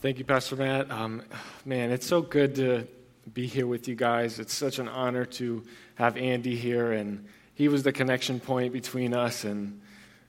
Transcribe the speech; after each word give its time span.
Thank 0.00 0.18
you, 0.18 0.24
Pastor 0.24 0.56
Matt. 0.56 0.90
Um, 0.90 1.22
man, 1.66 1.90
it's 1.90 2.06
so 2.06 2.22
good 2.22 2.54
to 2.54 2.88
be 3.34 3.46
here 3.46 3.66
with 3.66 3.86
you 3.86 3.94
guys. 3.94 4.38
It's 4.38 4.54
such 4.54 4.78
an 4.78 4.88
honor 4.88 5.26
to 5.26 5.62
have 5.96 6.16
Andy 6.16 6.56
here, 6.56 6.92
and 6.92 7.26
he 7.54 7.68
was 7.68 7.82
the 7.82 7.92
connection 7.92 8.40
point 8.40 8.72
between 8.72 9.12
us. 9.12 9.44
And 9.44 9.78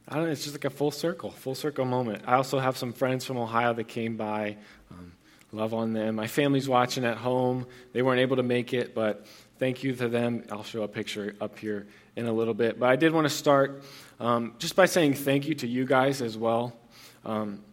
I 0.09 0.15
don't 0.15 0.25
know, 0.25 0.31
it's 0.31 0.43
just 0.43 0.55
like 0.55 0.65
a 0.65 0.69
full 0.69 0.91
circle, 0.91 1.31
full 1.31 1.55
circle 1.55 1.85
moment. 1.85 2.23
I 2.27 2.33
also 2.33 2.59
have 2.59 2.75
some 2.75 2.91
friends 2.91 3.23
from 3.23 3.37
Ohio 3.37 3.73
that 3.75 3.87
came 3.87 4.17
by. 4.17 4.57
Um, 4.91 5.13
love 5.53 5.73
on 5.73 5.93
them. 5.93 6.15
My 6.15 6.27
family's 6.27 6.67
watching 6.67 7.05
at 7.05 7.15
home. 7.15 7.65
They 7.93 8.01
weren't 8.01 8.19
able 8.19 8.35
to 8.35 8.43
make 8.43 8.73
it, 8.73 8.93
but 8.93 9.25
thank 9.57 9.83
you 9.83 9.95
to 9.95 10.09
them. 10.09 10.43
I'll 10.51 10.65
show 10.65 10.83
a 10.83 10.87
picture 10.89 11.33
up 11.39 11.57
here 11.57 11.87
in 12.17 12.25
a 12.25 12.33
little 12.33 12.53
bit. 12.53 12.77
But 12.77 12.89
I 12.89 12.97
did 12.97 13.13
want 13.13 13.23
to 13.23 13.33
start 13.33 13.83
um, 14.19 14.53
just 14.59 14.75
by 14.75 14.85
saying 14.85 15.13
thank 15.13 15.47
you 15.47 15.55
to 15.55 15.65
you 15.65 15.85
guys 15.85 16.21
as 16.21 16.37
well. 16.37 16.75
Um, 17.23 17.63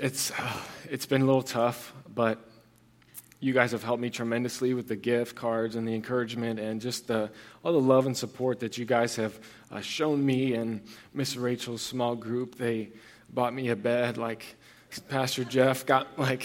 it's, 0.00 0.30
uh, 0.30 0.52
it's 0.88 1.04
been 1.04 1.20
a 1.20 1.26
little 1.26 1.42
tough, 1.42 1.92
but 2.14 2.38
you 3.38 3.52
guys 3.52 3.72
have 3.72 3.82
helped 3.82 4.00
me 4.00 4.08
tremendously 4.08 4.72
with 4.72 4.88
the 4.88 4.96
gift 4.96 5.36
cards 5.36 5.76
and 5.76 5.86
the 5.86 5.94
encouragement 5.94 6.58
and 6.58 6.80
just 6.80 7.06
the, 7.06 7.30
all 7.62 7.72
the 7.72 7.80
love 7.80 8.06
and 8.06 8.16
support 8.16 8.60
that 8.60 8.78
you 8.78 8.86
guys 8.86 9.16
have 9.16 9.38
uh, 9.70 9.80
shown 9.80 10.24
me 10.24 10.54
and 10.54 10.80
Miss 11.12 11.36
Rachel's 11.36 11.82
small 11.82 12.14
group. 12.14 12.56
They 12.56 12.90
bought 13.28 13.52
me 13.52 13.68
a 13.68 13.76
bed 13.76 14.16
like 14.16 14.56
Pastor 15.08 15.44
Jeff 15.44 15.86
got 15.86 16.18
like 16.18 16.44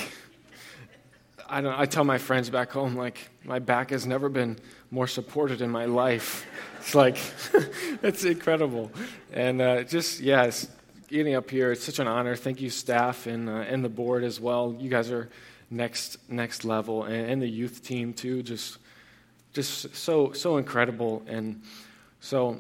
I 1.48 1.62
don't 1.62 1.74
I 1.74 1.86
tell 1.86 2.04
my 2.04 2.18
friends 2.18 2.50
back 2.50 2.72
home 2.72 2.96
like 2.96 3.30
my 3.44 3.60
back 3.60 3.90
has 3.90 4.06
never 4.06 4.30
been 4.30 4.60
more 4.92 5.08
supported 5.08 5.62
in 5.62 5.72
my 5.72 5.86
life. 5.86 6.46
It's 6.80 6.94
like 6.94 7.18
it's 8.04 8.24
incredible. 8.24 8.92
And 9.34 9.62
uh, 9.62 9.84
just 9.84 10.20
yes, 10.20 10.68
getting 11.08 11.36
up 11.36 11.50
here. 11.50 11.72
It's 11.72 11.84
such 11.84 12.00
an 12.00 12.08
honor. 12.08 12.36
Thank 12.36 12.62
you, 12.62 12.70
staff 12.70 13.28
and, 13.28 13.50
uh, 13.50 13.54
and 13.54 13.84
the 13.84 13.90
board 13.90 14.24
as 14.24 14.40
well. 14.40 14.76
You 14.78 14.90
guys 14.90 15.12
are 15.12 15.30
next 15.70 16.18
next 16.30 16.66
level, 16.66 17.04
and, 17.04 17.32
and, 17.32 17.42
the 17.42 17.48
youth 17.48 17.84
team 17.84 18.14
too. 18.14 18.44
Just 18.44 18.78
just 19.54 19.96
so 19.96 20.32
so 20.34 20.58
incredible. 20.58 21.24
And 21.28 21.64
so, 22.20 22.60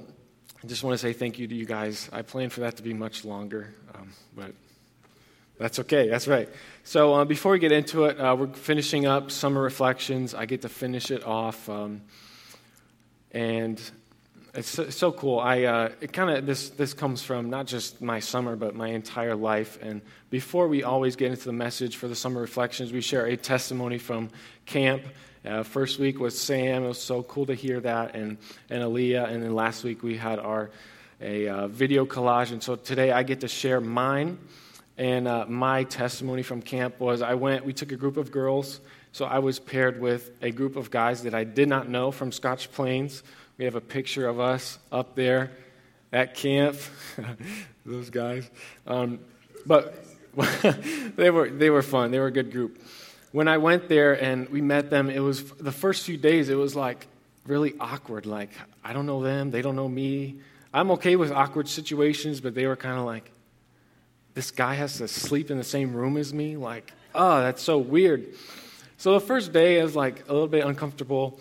I 0.63 0.67
just 0.67 0.83
want 0.83 0.93
to 0.93 0.97
say 0.97 1.13
thank 1.13 1.39
you 1.39 1.47
to 1.47 1.55
you 1.55 1.65
guys. 1.65 2.09
I 2.11 2.21
plan 2.21 2.49
for 2.49 2.61
that 2.61 2.77
to 2.77 2.83
be 2.83 2.93
much 2.93 3.25
longer, 3.25 3.73
um, 3.93 4.11
but 4.35 4.53
that's 5.57 5.79
okay. 5.79 6.09
That's 6.09 6.27
right. 6.27 6.49
So 6.83 7.13
uh, 7.13 7.25
before 7.25 7.53
we 7.53 7.59
get 7.59 7.71
into 7.71 8.05
it, 8.05 8.19
uh, 8.19 8.35
we're 8.37 8.47
finishing 8.47 9.05
up 9.05 9.31
summer 9.31 9.61
reflections. 9.61 10.33
I 10.33 10.45
get 10.45 10.61
to 10.63 10.69
finish 10.69 11.11
it 11.11 11.23
off, 11.23 11.69
um, 11.69 12.01
and 13.31 13.81
it's 14.55 14.69
so, 14.69 14.89
so 14.89 15.11
cool. 15.11 15.39
I 15.39 15.63
uh, 15.63 15.89
it 16.01 16.13
kind 16.13 16.29
of 16.29 16.45
this 16.45 16.69
this 16.69 16.93
comes 16.93 17.21
from 17.21 17.49
not 17.49 17.67
just 17.67 18.01
my 18.01 18.19
summer, 18.19 18.55
but 18.55 18.75
my 18.75 18.87
entire 18.87 19.35
life. 19.35 19.77
And 19.81 20.01
before 20.29 20.67
we 20.67 20.83
always 20.83 21.15
get 21.15 21.31
into 21.31 21.45
the 21.45 21.53
message 21.53 21.97
for 21.97 22.07
the 22.07 22.15
summer 22.15 22.41
reflections, 22.41 22.93
we 22.93 23.01
share 23.01 23.25
a 23.25 23.37
testimony 23.37 23.97
from 23.97 24.29
camp. 24.65 25.03
Uh, 25.45 25.63
first 25.63 25.99
week 25.99 26.19
was 26.19 26.39
Sam. 26.39 26.83
It 26.83 26.87
was 26.87 27.01
so 27.01 27.21
cool 27.23 27.45
to 27.47 27.53
hear 27.53 27.79
that, 27.81 28.15
and 28.15 28.37
and 28.69 28.81
Aaliyah. 28.81 29.29
And 29.29 29.43
then 29.43 29.53
last 29.53 29.83
week 29.83 30.03
we 30.03 30.17
had 30.17 30.39
our 30.39 30.71
a 31.21 31.47
uh, 31.47 31.67
video 31.67 32.05
collage. 32.05 32.51
And 32.51 32.63
so 32.63 32.75
today 32.75 33.11
I 33.11 33.23
get 33.23 33.41
to 33.41 33.47
share 33.47 33.81
mine. 33.81 34.37
And 34.97 35.27
uh, 35.27 35.45
my 35.47 35.83
testimony 35.83 36.41
from 36.41 36.61
camp 36.61 36.99
was 36.99 37.21
I 37.21 37.33
went. 37.33 37.65
We 37.65 37.73
took 37.73 37.91
a 37.91 37.97
group 37.97 38.15
of 38.15 38.31
girls. 38.31 38.79
So 39.11 39.25
I 39.25 39.39
was 39.39 39.59
paired 39.59 39.99
with 39.99 40.31
a 40.41 40.51
group 40.51 40.75
of 40.75 40.91
guys 40.91 41.23
that 41.23 41.33
I 41.33 41.43
did 41.43 41.69
not 41.69 41.89
know 41.89 42.11
from 42.11 42.31
Scotch 42.31 42.71
Plains 42.71 43.23
we 43.57 43.65
have 43.65 43.75
a 43.75 43.81
picture 43.81 44.27
of 44.27 44.39
us 44.39 44.77
up 44.91 45.15
there 45.15 45.51
at 46.11 46.35
camp, 46.35 46.77
those 47.85 48.09
guys. 48.09 48.49
Um, 48.85 49.19
but 49.65 50.05
they, 51.15 51.29
were, 51.29 51.49
they 51.49 51.69
were 51.69 51.81
fun, 51.81 52.11
they 52.11 52.19
were 52.19 52.27
a 52.27 52.31
good 52.31 52.51
group. 52.51 52.81
When 53.31 53.47
I 53.47 53.57
went 53.57 53.89
there 53.89 54.13
and 54.13 54.49
we 54.49 54.61
met 54.61 54.89
them, 54.89 55.09
it 55.09 55.19
was 55.19 55.51
the 55.51 55.71
first 55.71 56.05
few 56.05 56.17
days, 56.17 56.49
it 56.49 56.55
was 56.55 56.75
like 56.75 57.07
really 57.45 57.73
awkward. 57.79 58.25
Like, 58.25 58.51
I 58.83 58.93
don't 58.93 59.05
know 59.05 59.23
them, 59.23 59.51
they 59.51 59.61
don't 59.61 59.75
know 59.75 59.89
me. 59.89 60.39
I'm 60.73 60.91
okay 60.91 61.15
with 61.15 61.31
awkward 61.31 61.69
situations, 61.69 62.41
but 62.41 62.55
they 62.55 62.67
were 62.67 62.75
kind 62.75 62.97
of 62.97 63.05
like, 63.05 63.31
this 64.33 64.51
guy 64.51 64.73
has 64.73 64.97
to 64.97 65.07
sleep 65.07 65.49
in 65.49 65.57
the 65.57 65.63
same 65.63 65.93
room 65.93 66.17
as 66.17 66.33
me? 66.33 66.57
Like, 66.57 66.91
oh, 67.13 67.39
that's 67.39 67.61
so 67.61 67.77
weird. 67.77 68.25
So 68.97 69.13
the 69.13 69.21
first 69.21 69.53
day, 69.53 69.79
is 69.79 69.95
like 69.95 70.27
a 70.27 70.33
little 70.33 70.49
bit 70.49 70.65
uncomfortable. 70.65 71.39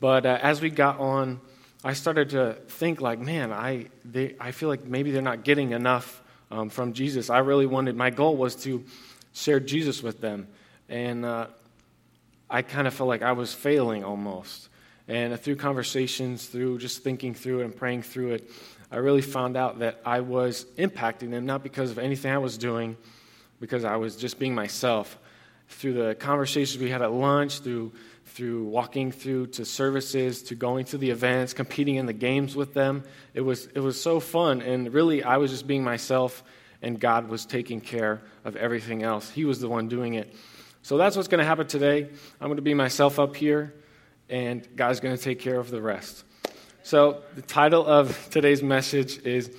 But 0.00 0.26
uh, 0.26 0.38
as 0.42 0.60
we 0.60 0.70
got 0.70 0.98
on, 0.98 1.40
I 1.84 1.94
started 1.94 2.30
to 2.30 2.54
think 2.68 3.00
like, 3.00 3.18
man, 3.18 3.52
I, 3.52 3.86
they, 4.04 4.36
I 4.38 4.52
feel 4.52 4.68
like 4.68 4.84
maybe 4.84 5.10
they're 5.10 5.20
not 5.20 5.42
getting 5.42 5.72
enough 5.72 6.22
um, 6.50 6.68
from 6.68 6.92
Jesus. 6.92 7.28
I 7.28 7.38
really 7.38 7.66
wanted, 7.66 7.96
my 7.96 8.10
goal 8.10 8.36
was 8.36 8.54
to 8.64 8.84
share 9.32 9.58
Jesus 9.58 10.02
with 10.02 10.20
them. 10.20 10.46
And 10.88 11.24
uh, 11.24 11.46
I 12.48 12.62
kind 12.62 12.86
of 12.86 12.94
felt 12.94 13.08
like 13.08 13.22
I 13.22 13.32
was 13.32 13.52
failing 13.52 14.04
almost. 14.04 14.68
And 15.08 15.38
through 15.40 15.56
conversations, 15.56 16.46
through 16.46 16.78
just 16.78 17.02
thinking 17.02 17.34
through 17.34 17.60
it 17.60 17.64
and 17.64 17.74
praying 17.74 18.02
through 18.02 18.32
it, 18.32 18.50
I 18.90 18.96
really 18.96 19.22
found 19.22 19.56
out 19.56 19.80
that 19.80 20.00
I 20.04 20.20
was 20.20 20.66
impacting 20.76 21.30
them, 21.30 21.46
not 21.46 21.62
because 21.62 21.90
of 21.90 21.98
anything 21.98 22.30
I 22.30 22.38
was 22.38 22.58
doing, 22.58 22.96
because 23.58 23.84
I 23.84 23.96
was 23.96 24.16
just 24.16 24.38
being 24.38 24.54
myself. 24.54 25.18
Through 25.68 25.94
the 25.94 26.14
conversations 26.14 26.80
we 26.80 26.90
had 26.90 27.02
at 27.02 27.10
lunch, 27.10 27.60
through 27.60 27.92
through 28.32 28.64
walking 28.64 29.12
through 29.12 29.46
to 29.48 29.64
services, 29.64 30.42
to 30.44 30.54
going 30.54 30.86
to 30.86 30.98
the 30.98 31.10
events, 31.10 31.52
competing 31.52 31.96
in 31.96 32.06
the 32.06 32.12
games 32.12 32.56
with 32.56 32.72
them. 32.72 33.04
It 33.34 33.42
was, 33.42 33.66
it 33.66 33.80
was 33.80 34.00
so 34.00 34.20
fun. 34.20 34.62
And 34.62 34.92
really, 34.92 35.22
I 35.22 35.36
was 35.36 35.50
just 35.50 35.66
being 35.66 35.84
myself, 35.84 36.42
and 36.80 36.98
God 36.98 37.28
was 37.28 37.44
taking 37.44 37.80
care 37.80 38.22
of 38.44 38.56
everything 38.56 39.02
else. 39.02 39.28
He 39.28 39.44
was 39.44 39.60
the 39.60 39.68
one 39.68 39.88
doing 39.88 40.14
it. 40.14 40.34
So 40.82 40.96
that's 40.96 41.14
what's 41.14 41.28
going 41.28 41.40
to 41.40 41.44
happen 41.44 41.66
today. 41.66 42.08
I'm 42.40 42.48
going 42.48 42.56
to 42.56 42.62
be 42.62 42.74
myself 42.74 43.18
up 43.18 43.36
here, 43.36 43.74
and 44.30 44.66
God's 44.76 45.00
going 45.00 45.16
to 45.16 45.22
take 45.22 45.38
care 45.38 45.60
of 45.60 45.70
the 45.70 45.82
rest. 45.82 46.24
So 46.82 47.22
the 47.34 47.42
title 47.42 47.86
of 47.86 48.28
today's 48.30 48.62
message 48.62 49.18
is 49.24 49.54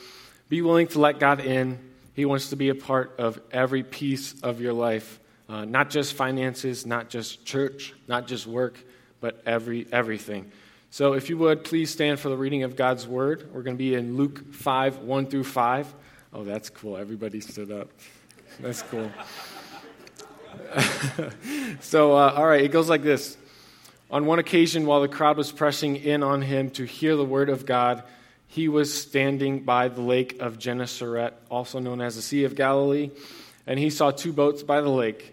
Be 0.50 0.61
Willing 0.61 0.88
to 0.88 1.00
Let 1.00 1.19
God 1.19 1.40
In. 1.40 1.79
He 2.16 2.25
wants 2.25 2.50
to 2.50 2.55
be 2.55 2.69
a 2.69 2.75
part 2.75 3.16
of 3.19 3.40
every 3.51 3.84
piece 3.84 4.41
of 4.41 4.59
your 4.59 4.73
life. 4.73 5.19
Uh, 5.49 5.65
not 5.65 5.89
just 5.89 6.13
finances, 6.13 6.85
not 6.85 7.09
just 7.09 7.45
church, 7.45 7.93
not 8.07 8.27
just 8.27 8.47
work, 8.47 8.77
but 9.19 9.41
every, 9.45 9.85
everything. 9.91 10.51
So 10.89 11.13
if 11.13 11.29
you 11.29 11.37
would, 11.39 11.63
please 11.63 11.89
stand 11.89 12.19
for 12.19 12.29
the 12.29 12.37
reading 12.37 12.63
of 12.63 12.75
God's 12.75 13.07
word. 13.07 13.49
We're 13.53 13.63
going 13.63 13.75
to 13.75 13.83
be 13.83 13.95
in 13.95 14.15
Luke 14.15 14.53
5, 14.53 14.99
1 14.99 15.25
through 15.27 15.43
5. 15.43 15.93
Oh, 16.33 16.43
that's 16.43 16.69
cool. 16.69 16.97
Everybody 16.97 17.41
stood 17.41 17.71
up. 17.71 17.89
That's 18.59 18.83
cool. 18.83 19.11
so, 21.81 22.13
uh, 22.13 22.33
all 22.35 22.45
right, 22.45 22.63
it 22.63 22.71
goes 22.71 22.89
like 22.89 23.03
this. 23.03 23.37
On 24.11 24.25
one 24.25 24.39
occasion, 24.39 24.85
while 24.85 25.01
the 25.01 25.07
crowd 25.07 25.37
was 25.37 25.51
pressing 25.51 25.95
in 25.95 26.21
on 26.21 26.41
him 26.41 26.69
to 26.71 26.85
hear 26.85 27.15
the 27.15 27.25
word 27.25 27.49
of 27.49 27.65
God, 27.65 28.03
he 28.47 28.67
was 28.67 28.93
standing 28.93 29.61
by 29.61 29.87
the 29.87 30.01
lake 30.01 30.39
of 30.39 30.59
Gennesaret, 30.59 31.33
also 31.49 31.79
known 31.79 32.01
as 32.01 32.15
the 32.15 32.21
Sea 32.21 32.43
of 32.43 32.53
Galilee, 32.53 33.09
and 33.65 33.79
he 33.79 33.89
saw 33.89 34.11
two 34.11 34.31
boats 34.31 34.61
by 34.61 34.81
the 34.81 34.89
lake. 34.89 35.32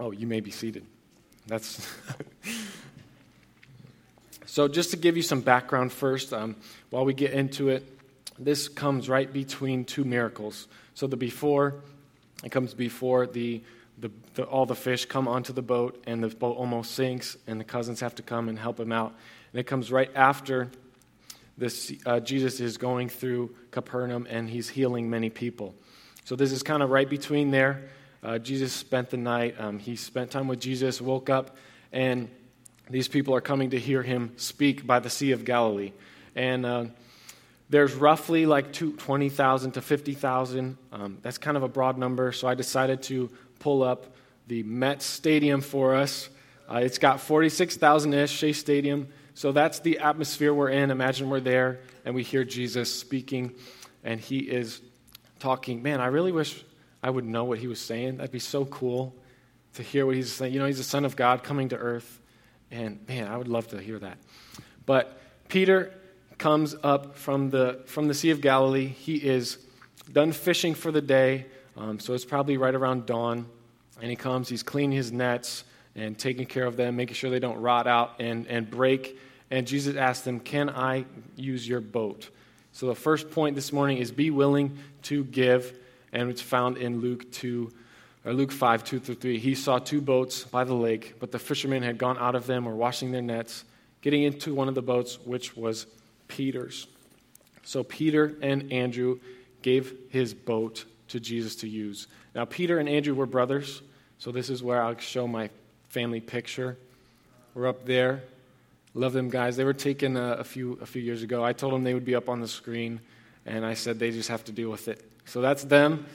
Oh, 0.00 0.12
you 0.12 0.26
may 0.26 0.40
be 0.40 0.50
seated. 0.50 0.86
That's. 1.46 1.86
so, 4.46 4.66
just 4.66 4.92
to 4.92 4.96
give 4.96 5.14
you 5.14 5.22
some 5.22 5.42
background 5.42 5.92
first, 5.92 6.32
um, 6.32 6.56
while 6.88 7.04
we 7.04 7.12
get 7.12 7.32
into 7.32 7.68
it, 7.68 7.86
this 8.38 8.66
comes 8.66 9.10
right 9.10 9.30
between 9.30 9.84
two 9.84 10.04
miracles. 10.04 10.68
So, 10.94 11.06
the 11.06 11.18
before, 11.18 11.74
it 12.42 12.50
comes 12.50 12.72
before 12.72 13.26
the, 13.26 13.62
the, 13.98 14.10
the, 14.36 14.44
all 14.44 14.64
the 14.64 14.74
fish 14.74 15.04
come 15.04 15.28
onto 15.28 15.52
the 15.52 15.60
boat 15.60 16.02
and 16.06 16.24
the 16.24 16.28
boat 16.28 16.56
almost 16.56 16.92
sinks, 16.92 17.36
and 17.46 17.60
the 17.60 17.64
cousins 17.64 18.00
have 18.00 18.14
to 18.14 18.22
come 18.22 18.48
and 18.48 18.58
help 18.58 18.80
him 18.80 18.92
out. 18.92 19.12
And 19.52 19.60
it 19.60 19.64
comes 19.64 19.92
right 19.92 20.10
after 20.14 20.70
this, 21.58 21.92
uh, 22.06 22.20
Jesus 22.20 22.58
is 22.58 22.78
going 22.78 23.10
through 23.10 23.54
Capernaum 23.70 24.26
and 24.30 24.48
he's 24.48 24.70
healing 24.70 25.10
many 25.10 25.28
people. 25.28 25.74
So, 26.24 26.36
this 26.36 26.52
is 26.52 26.62
kind 26.62 26.82
of 26.82 26.88
right 26.88 27.08
between 27.08 27.50
there. 27.50 27.82
Uh, 28.22 28.38
Jesus 28.38 28.72
spent 28.72 29.10
the 29.10 29.16
night. 29.16 29.56
Um, 29.58 29.78
he 29.78 29.96
spent 29.96 30.30
time 30.30 30.46
with 30.46 30.60
Jesus, 30.60 31.00
woke 31.00 31.30
up, 31.30 31.56
and 31.92 32.28
these 32.90 33.08
people 33.08 33.34
are 33.34 33.40
coming 33.40 33.70
to 33.70 33.78
hear 33.78 34.02
him 34.02 34.32
speak 34.36 34.86
by 34.86 34.98
the 34.98 35.08
Sea 35.08 35.32
of 35.32 35.44
Galilee. 35.44 35.92
And 36.34 36.66
uh, 36.66 36.84
there's 37.70 37.94
roughly 37.94 38.46
like 38.46 38.72
20,000 38.72 39.72
to 39.72 39.80
50,000. 39.80 40.76
Um, 40.92 41.18
that's 41.22 41.38
kind 41.38 41.56
of 41.56 41.62
a 41.62 41.68
broad 41.68 41.96
number, 41.96 42.32
so 42.32 42.48
I 42.48 42.54
decided 42.54 43.02
to 43.04 43.30
pull 43.58 43.82
up 43.82 44.14
the 44.48 44.62
Met 44.64 45.02
Stadium 45.02 45.60
for 45.60 45.94
us. 45.94 46.28
Uh, 46.70 46.78
it's 46.78 46.98
got 46.98 47.20
46,000 47.20 48.12
ish, 48.12 48.30
Shea 48.32 48.52
Stadium. 48.52 49.08
So 49.34 49.52
that's 49.52 49.80
the 49.80 50.00
atmosphere 50.00 50.52
we're 50.52 50.70
in. 50.70 50.90
Imagine 50.90 51.30
we're 51.30 51.40
there 51.40 51.80
and 52.04 52.14
we 52.14 52.22
hear 52.22 52.44
Jesus 52.44 52.92
speaking, 52.92 53.54
and 54.04 54.20
he 54.20 54.38
is 54.38 54.80
talking. 55.38 55.82
Man, 55.82 56.00
I 56.00 56.06
really 56.06 56.32
wish 56.32 56.64
I 57.02 57.10
would 57.10 57.24
know 57.24 57.44
what 57.44 57.58
he 57.58 57.66
was 57.66 57.80
saying. 57.80 58.18
That'd 58.18 58.32
be 58.32 58.38
so 58.38 58.64
cool 58.66 59.14
to 59.74 59.82
hear 59.82 60.06
what 60.06 60.16
he's 60.16 60.32
saying. 60.32 60.52
You 60.52 60.60
know, 60.60 60.66
he's 60.66 60.78
the 60.78 60.84
Son 60.84 61.04
of 61.04 61.16
God 61.16 61.42
coming 61.42 61.68
to 61.70 61.76
earth. 61.76 62.20
And 62.70 63.06
man, 63.08 63.28
I 63.28 63.36
would 63.36 63.48
love 63.48 63.68
to 63.68 63.80
hear 63.80 63.98
that. 63.98 64.18
But 64.86 65.18
Peter 65.48 65.92
comes 66.38 66.74
up 66.82 67.16
from 67.16 67.50
the, 67.50 67.80
from 67.86 68.08
the 68.08 68.14
Sea 68.14 68.30
of 68.30 68.40
Galilee. 68.40 68.86
He 68.86 69.16
is 69.16 69.58
done 70.12 70.32
fishing 70.32 70.74
for 70.74 70.90
the 70.90 71.00
day, 71.00 71.46
um, 71.76 71.98
so 72.00 72.14
it's 72.14 72.24
probably 72.24 72.56
right 72.56 72.74
around 72.74 73.06
dawn. 73.06 73.46
And 74.00 74.08
he 74.08 74.16
comes, 74.16 74.48
he's 74.48 74.62
cleaning 74.62 74.96
his 74.96 75.12
nets 75.12 75.64
and 75.94 76.18
taking 76.18 76.46
care 76.46 76.64
of 76.64 76.76
them, 76.76 76.96
making 76.96 77.14
sure 77.14 77.30
they 77.30 77.40
don't 77.40 77.58
rot 77.58 77.86
out 77.86 78.20
and, 78.20 78.46
and 78.46 78.70
break. 78.70 79.18
And 79.50 79.66
Jesus 79.66 79.96
asked 79.96 80.24
them, 80.24 80.40
Can 80.40 80.70
I 80.70 81.04
use 81.36 81.68
your 81.68 81.80
boat? 81.80 82.30
So 82.72 82.86
the 82.86 82.94
first 82.94 83.30
point 83.30 83.56
this 83.56 83.72
morning 83.72 83.98
is 83.98 84.12
be 84.12 84.30
willing 84.30 84.78
to 85.02 85.24
give, 85.24 85.76
and 86.12 86.30
it's 86.30 86.42
found 86.42 86.76
in 86.76 87.00
Luke 87.00 87.30
2, 87.32 87.72
or 88.24 88.32
Luke 88.32 88.52
5, 88.52 88.84
2 88.84 88.98
through 89.00 89.14
3. 89.14 89.38
He 89.38 89.54
saw 89.54 89.78
two 89.78 90.00
boats 90.00 90.44
by 90.44 90.64
the 90.64 90.74
lake, 90.74 91.14
but 91.20 91.32
the 91.32 91.38
fishermen 91.38 91.82
had 91.82 91.98
gone 91.98 92.18
out 92.18 92.34
of 92.34 92.46
them, 92.46 92.64
were 92.64 92.74
washing 92.74 93.12
their 93.12 93.22
nets, 93.22 93.64
getting 94.02 94.22
into 94.22 94.54
one 94.54 94.68
of 94.68 94.74
the 94.74 94.82
boats, 94.82 95.18
which 95.24 95.56
was 95.56 95.86
Peter's. 96.28 96.86
So 97.62 97.82
Peter 97.84 98.36
and 98.42 98.72
Andrew 98.72 99.20
gave 99.62 99.94
his 100.10 100.34
boat 100.34 100.84
to 101.08 101.20
Jesus 101.20 101.56
to 101.56 101.68
use. 101.68 102.06
Now, 102.34 102.44
Peter 102.44 102.78
and 102.78 102.88
Andrew 102.88 103.14
were 103.14 103.26
brothers, 103.26 103.82
so 104.18 104.30
this 104.30 104.50
is 104.50 104.62
where 104.62 104.82
I'll 104.82 104.98
show 104.98 105.26
my 105.26 105.50
family 105.88 106.20
picture. 106.20 106.76
We're 107.54 107.66
up 107.66 107.84
there. 107.84 108.22
Love 108.94 109.12
them 109.12 109.28
guys. 109.28 109.56
They 109.56 109.64
were 109.64 109.72
taken 109.72 110.16
a, 110.16 110.34
a, 110.34 110.44
few, 110.44 110.78
a 110.80 110.86
few 110.86 111.02
years 111.02 111.22
ago. 111.22 111.44
I 111.44 111.52
told 111.52 111.72
them 111.72 111.84
they 111.84 111.94
would 111.94 112.04
be 112.04 112.14
up 112.14 112.28
on 112.28 112.40
the 112.40 112.48
screen, 112.48 113.00
and 113.46 113.64
I 113.64 113.74
said 113.74 113.98
they 113.98 114.10
just 114.10 114.28
have 114.28 114.44
to 114.44 114.52
deal 114.52 114.70
with 114.70 114.88
it. 114.88 115.04
So 115.30 115.40
that's 115.40 115.62
them. 115.62 116.06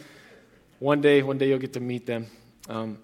One 0.79 0.99
day, 0.99 1.23
one 1.23 1.37
day 1.37 1.47
you'll 1.47 1.59
get 1.59 1.71
to 1.73 1.79
meet 1.79 2.05
them. 2.05 2.27
Um, 2.67 2.97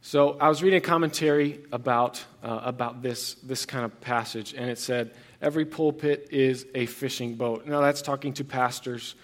so 0.00 0.38
I 0.38 0.48
was 0.48 0.62
reading 0.62 0.76
a 0.76 0.80
commentary 0.80 1.58
about, 1.72 2.24
uh, 2.40 2.60
about 2.62 3.02
this, 3.02 3.34
this 3.34 3.66
kind 3.66 3.84
of 3.84 4.00
passage, 4.00 4.54
and 4.54 4.70
it 4.70 4.78
said, 4.78 5.16
Every 5.42 5.64
pulpit 5.64 6.28
is 6.30 6.66
a 6.76 6.86
fishing 6.86 7.34
boat. 7.34 7.66
Now, 7.66 7.80
that's 7.80 8.00
talking 8.00 8.32
to 8.34 8.44
pastors, 8.44 9.16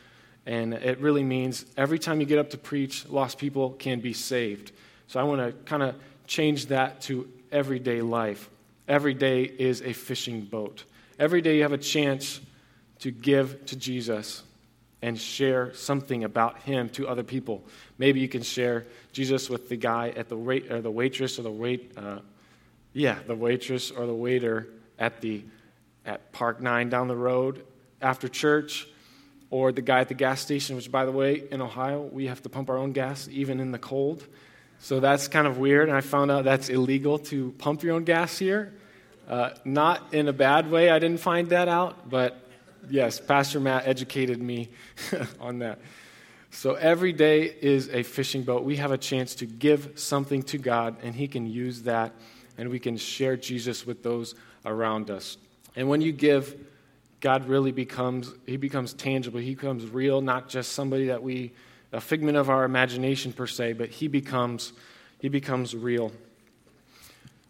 and 0.44 0.75
it 0.75 0.99
really 0.99 1.23
means 1.23 1.65
every 1.77 2.00
time 2.00 2.19
you 2.19 2.27
get 2.27 2.41
up 2.41 2.50
to 2.50 2.59
preach, 2.59 3.09
lost 3.09 3.39
people 3.39 3.71
can 3.71 4.00
be 4.00 4.12
saved. 4.12 4.73
So 5.06 5.21
I 5.21 5.23
want 5.23 5.43
to 5.43 5.53
kind 5.65 5.85
of 5.85 5.94
change 6.27 6.67
that 6.67 7.03
to 7.03 7.31
everyday 7.53 8.03
life. 8.03 8.50
Every 8.89 9.15
day 9.15 9.44
is 9.44 9.81
a 9.81 9.93
fishing 9.93 10.41
boat. 10.41 10.83
Every 11.21 11.41
day 11.41 11.59
you 11.59 11.62
have 11.62 11.73
a 11.73 11.79
chance 11.79 12.41
to 12.99 13.12
give 13.12 13.65
to 13.67 13.77
Jesus 13.77 14.43
and 15.03 15.21
share 15.21 15.75
something 15.75 16.25
about 16.25 16.59
him 16.63 16.89
to 16.91 17.09
other 17.09 17.25
people. 17.25 17.63
Maybe 17.99 18.21
you 18.21 18.29
can 18.29 18.43
share 18.43 18.87
Jesus 19.13 19.51
with 19.51 19.69
the 19.69 19.77
guy 19.77 20.11
at 20.11 20.29
the 20.29 20.37
wait 20.37 20.71
or 20.71 20.81
the 20.81 20.91
waitress 20.91 21.39
or 21.39 21.43
the 21.43 21.51
wait 21.51 21.93
uh, 21.97 22.21
yeah, 22.93 23.19
the 23.27 23.35
waitress 23.35 23.91
or 23.91 24.07
the 24.07 24.15
waiter 24.15 24.69
at 24.99 25.21
the 25.21 25.43
at 26.05 26.33
Park 26.33 26.61
9 26.61 26.89
down 26.89 27.09
the 27.09 27.17
road 27.17 27.65
after 28.01 28.29
church 28.29 28.89
or 29.51 29.71
the 29.73 29.83
guy 29.83 30.01
at 30.01 30.09
the 30.09 30.15
gas 30.15 30.41
station, 30.41 30.77
which 30.77 30.91
by 30.91 31.05
the 31.05 31.13
way, 31.13 31.45
in 31.51 31.61
Ohio, 31.63 32.01
we 32.01 32.27
have 32.27 32.43
to 32.43 32.49
pump 32.49 32.69
our 32.71 32.79
own 32.79 32.93
gas 32.93 33.29
even 33.31 33.61
in 33.61 33.71
the 33.71 33.79
cold. 33.79 34.27
So 34.81 34.99
that's 34.99 35.29
kind 35.29 35.47
of 35.47 35.59
weird. 35.59 35.89
And 35.89 35.97
I 35.97 36.01
found 36.01 36.31
out 36.31 36.45
that's 36.45 36.69
illegal 36.69 37.19
to 37.21 37.53
pump 37.59 37.83
your 37.83 37.95
own 37.95 38.05
gas 38.05 38.39
here. 38.39 38.73
Uh, 39.29 39.51
not 39.65 40.13
in 40.13 40.27
a 40.27 40.33
bad 40.33 40.71
way, 40.71 40.91
I 40.91 40.99
didn't 40.99 41.21
find 41.21 41.51
that 41.51 41.69
out, 41.69 42.11
but 42.11 42.45
yes, 42.90 43.20
Pastor 43.20 43.61
Matt 43.61 43.87
educated 43.87 44.40
me 44.40 44.70
on 45.40 45.61
that. 45.61 45.81
So 46.50 46.75
every 46.75 47.12
day 47.12 47.44
is 47.44 47.88
a 47.88 48.02
fishing 48.02 48.43
boat. 48.43 48.64
We 48.64 48.76
have 48.76 48.93
a 48.93 48.99
chance 48.99 49.34
to 49.37 49.46
give 49.46 49.93
something 49.94 50.43
to 50.44 50.58
God, 50.58 50.96
and 51.02 51.14
He 51.14 51.29
can 51.29 51.46
use 51.46 51.82
that, 51.82 52.12
and 52.58 52.69
we 52.69 52.79
can 52.79 52.96
share 52.96 53.37
Jesus 53.37 53.87
with 53.87 54.02
those 54.02 54.34
around 54.67 55.11
us. 55.11 55.38
And 55.75 55.88
when 55.88 56.00
you 56.00 56.12
give, 56.12 56.55
God 57.20 57.49
really 57.49 57.73
becomes, 57.73 58.32
He 58.46 58.58
becomes 58.58 58.93
tangible. 58.93 59.40
He 59.40 59.55
becomes 59.55 59.87
real, 59.87 60.20
not 60.20 60.49
just 60.49 60.73
somebody 60.73 61.06
that 61.06 61.23
we 61.23 61.52
a 61.93 62.00
figment 62.00 62.37
of 62.37 62.49
our 62.49 62.64
imagination 62.64 63.32
per 63.32 63.46
se, 63.46 63.75
but 63.75 63.90
he 63.90 64.08
becomes, 64.08 64.73
he 65.20 65.29
becomes 65.29 65.76
real. 65.76 66.11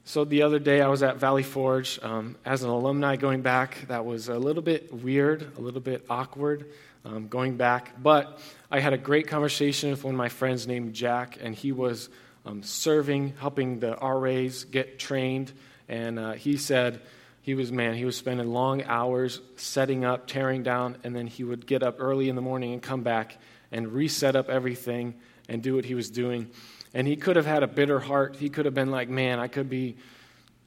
So 0.04 0.24
the 0.24 0.42
other 0.42 0.58
day 0.58 0.80
I 0.80 0.88
was 0.88 1.04
at 1.04 1.18
Valley 1.18 1.44
Forge 1.44 2.00
um, 2.02 2.34
as 2.44 2.64
an 2.64 2.70
alumni 2.70 3.14
going 3.14 3.42
back. 3.42 3.86
That 3.86 4.04
was 4.04 4.28
a 4.28 4.36
little 4.36 4.62
bit 4.62 4.92
weird, 4.92 5.56
a 5.56 5.60
little 5.60 5.80
bit 5.80 6.04
awkward 6.10 6.66
um, 7.04 7.28
going 7.28 7.56
back. 7.56 8.02
But 8.02 8.40
I 8.68 8.80
had 8.80 8.92
a 8.92 8.98
great 8.98 9.28
conversation 9.28 9.90
with 9.90 10.02
one 10.02 10.14
of 10.14 10.18
my 10.18 10.28
friends 10.28 10.66
named 10.66 10.94
Jack, 10.94 11.38
and 11.40 11.54
he 11.54 11.70
was 11.70 12.08
um, 12.44 12.64
serving, 12.64 13.34
helping 13.38 13.78
the 13.78 13.96
RAs 13.96 14.64
get 14.64 14.98
trained. 14.98 15.52
And 15.88 16.18
uh, 16.18 16.32
he 16.32 16.56
said 16.56 17.00
he 17.42 17.54
was, 17.54 17.70
man, 17.70 17.94
he 17.94 18.04
was 18.04 18.16
spending 18.16 18.48
long 18.52 18.82
hours 18.82 19.40
setting 19.54 20.04
up, 20.04 20.26
tearing 20.26 20.64
down, 20.64 20.96
and 21.04 21.14
then 21.14 21.28
he 21.28 21.44
would 21.44 21.64
get 21.64 21.84
up 21.84 21.96
early 22.00 22.28
in 22.28 22.34
the 22.34 22.42
morning 22.42 22.72
and 22.72 22.82
come 22.82 23.02
back 23.02 23.38
and 23.70 23.92
reset 23.92 24.34
up 24.34 24.50
everything 24.50 25.14
and 25.48 25.62
do 25.62 25.76
what 25.76 25.84
he 25.84 25.94
was 25.94 26.10
doing. 26.10 26.50
And 26.94 27.06
he 27.06 27.16
could 27.16 27.36
have 27.36 27.46
had 27.46 27.62
a 27.62 27.66
bitter 27.66 28.00
heart. 28.00 28.36
He 28.36 28.48
could 28.48 28.66
have 28.66 28.74
been 28.74 28.90
like, 28.90 29.08
man, 29.08 29.38
I 29.38 29.48
could 29.48 29.70
be 29.70 29.96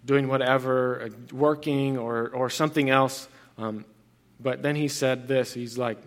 doing 0.06 0.28
whatever, 0.28 1.04
uh, 1.04 1.36
working 1.36 1.98
or, 1.98 2.30
or 2.30 2.50
something 2.50 2.90
else. 2.90 3.28
Um, 3.58 3.86
but 4.40 4.62
then 4.62 4.76
he 4.76 4.88
said 4.88 5.28
this 5.28 5.54
he's 5.54 5.78
like, 5.78 5.98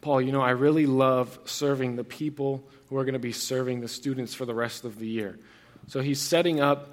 Paul, 0.00 0.20
you 0.20 0.32
know, 0.32 0.42
I 0.42 0.50
really 0.50 0.86
love 0.86 1.38
serving 1.44 1.96
the 1.96 2.04
people 2.04 2.62
who 2.88 2.96
are 2.96 3.04
going 3.04 3.14
to 3.14 3.18
be 3.18 3.32
serving 3.32 3.80
the 3.80 3.88
students 3.88 4.34
for 4.34 4.44
the 4.44 4.54
rest 4.54 4.84
of 4.84 4.98
the 4.98 5.06
year. 5.06 5.38
So 5.88 6.00
he's 6.00 6.20
setting 6.20 6.60
up 6.60 6.90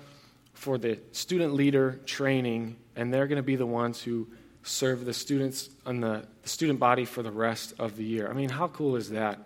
for 0.53 0.77
the 0.77 0.99
student 1.11 1.53
leader 1.53 1.99
training, 2.05 2.77
and 2.95 3.13
they're 3.13 3.27
going 3.27 3.37
to 3.37 3.43
be 3.43 3.55
the 3.55 3.65
ones 3.65 4.01
who 4.01 4.27
serve 4.63 5.05
the 5.05 5.13
students 5.13 5.69
and 5.85 6.01
the, 6.01 6.25
the 6.41 6.49
student 6.49 6.79
body 6.79 7.05
for 7.05 7.21
the 7.21 7.31
rest 7.31 7.73
of 7.79 7.97
the 7.97 8.03
year. 8.03 8.29
I 8.29 8.33
mean, 8.33 8.49
how 8.49 8.67
cool 8.69 8.95
is 8.95 9.09
that? 9.09 9.39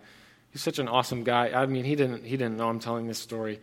He's 0.58 0.64
such 0.64 0.80
an 0.80 0.88
awesome 0.88 1.22
guy. 1.22 1.50
I 1.50 1.66
mean, 1.66 1.84
he 1.84 1.94
didn't, 1.94 2.24
he 2.24 2.36
didn't 2.36 2.56
know 2.56 2.68
I'm 2.68 2.80
telling 2.80 3.06
this 3.06 3.20
story, 3.20 3.60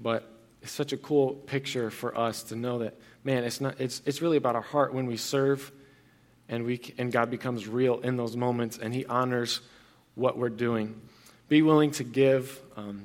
but 0.00 0.26
it's 0.62 0.72
such 0.72 0.94
a 0.94 0.96
cool 0.96 1.34
picture 1.34 1.90
for 1.90 2.16
us 2.16 2.44
to 2.44 2.56
know 2.56 2.78
that, 2.78 2.98
man, 3.22 3.44
it's, 3.44 3.60
not, 3.60 3.78
it's, 3.78 4.00
it's 4.06 4.22
really 4.22 4.38
about 4.38 4.56
our 4.56 4.62
heart 4.62 4.94
when 4.94 5.04
we 5.04 5.18
serve 5.18 5.70
and, 6.48 6.64
we, 6.64 6.80
and 6.96 7.12
God 7.12 7.30
becomes 7.30 7.68
real 7.68 8.00
in 8.00 8.16
those 8.16 8.34
moments 8.34 8.78
and 8.78 8.94
He 8.94 9.04
honors 9.04 9.60
what 10.14 10.38
we're 10.38 10.48
doing. 10.48 10.98
Be 11.50 11.60
willing 11.60 11.90
to 11.90 12.02
give 12.02 12.58
um, 12.78 13.04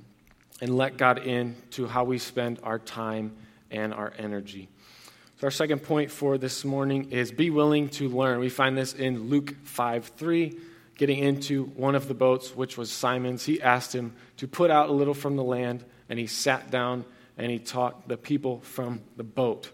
and 0.62 0.77
let 0.77 0.96
God 0.96 1.17
in 1.17 1.57
to 1.72 1.86
how 1.86 2.05
we 2.05 2.19
spend 2.19 2.62
our 2.63 2.79
time 2.79 3.36
and 3.69 3.93
our 3.93 4.13
energy. 4.17 4.69
So, 5.41 5.48
our 5.48 5.51
second 5.51 5.79
point 5.79 6.12
for 6.12 6.38
this 6.38 6.63
morning 6.63 7.12
is 7.12 7.34
be 7.34 7.50
willing 7.50 7.89
to 7.89 8.07
learn. 8.07 8.39
We 8.39 8.48
find 8.48 8.77
this 8.77 8.93
in 8.93 9.27
Luke 9.27 9.53
5 9.65 10.13
3, 10.15 10.57
getting 10.97 11.19
into 11.19 11.65
one 11.65 11.95
of 11.95 12.07
the 12.07 12.13
boats, 12.13 12.55
which 12.55 12.77
was 12.77 12.91
Simon's. 12.91 13.45
He 13.45 13.61
asked 13.61 13.93
him 13.93 14.15
to 14.37 14.47
put 14.47 14.71
out 14.71 14.89
a 14.89 14.91
little 14.91 15.13
from 15.13 15.35
the 15.35 15.43
land, 15.43 15.85
and 16.09 16.17
he 16.19 16.27
sat 16.27 16.71
down 16.71 17.05
and 17.37 17.51
he 17.51 17.59
taught 17.59 18.07
the 18.07 18.17
people 18.17 18.61
from 18.61 19.01
the 19.15 19.23
boat. 19.23 19.71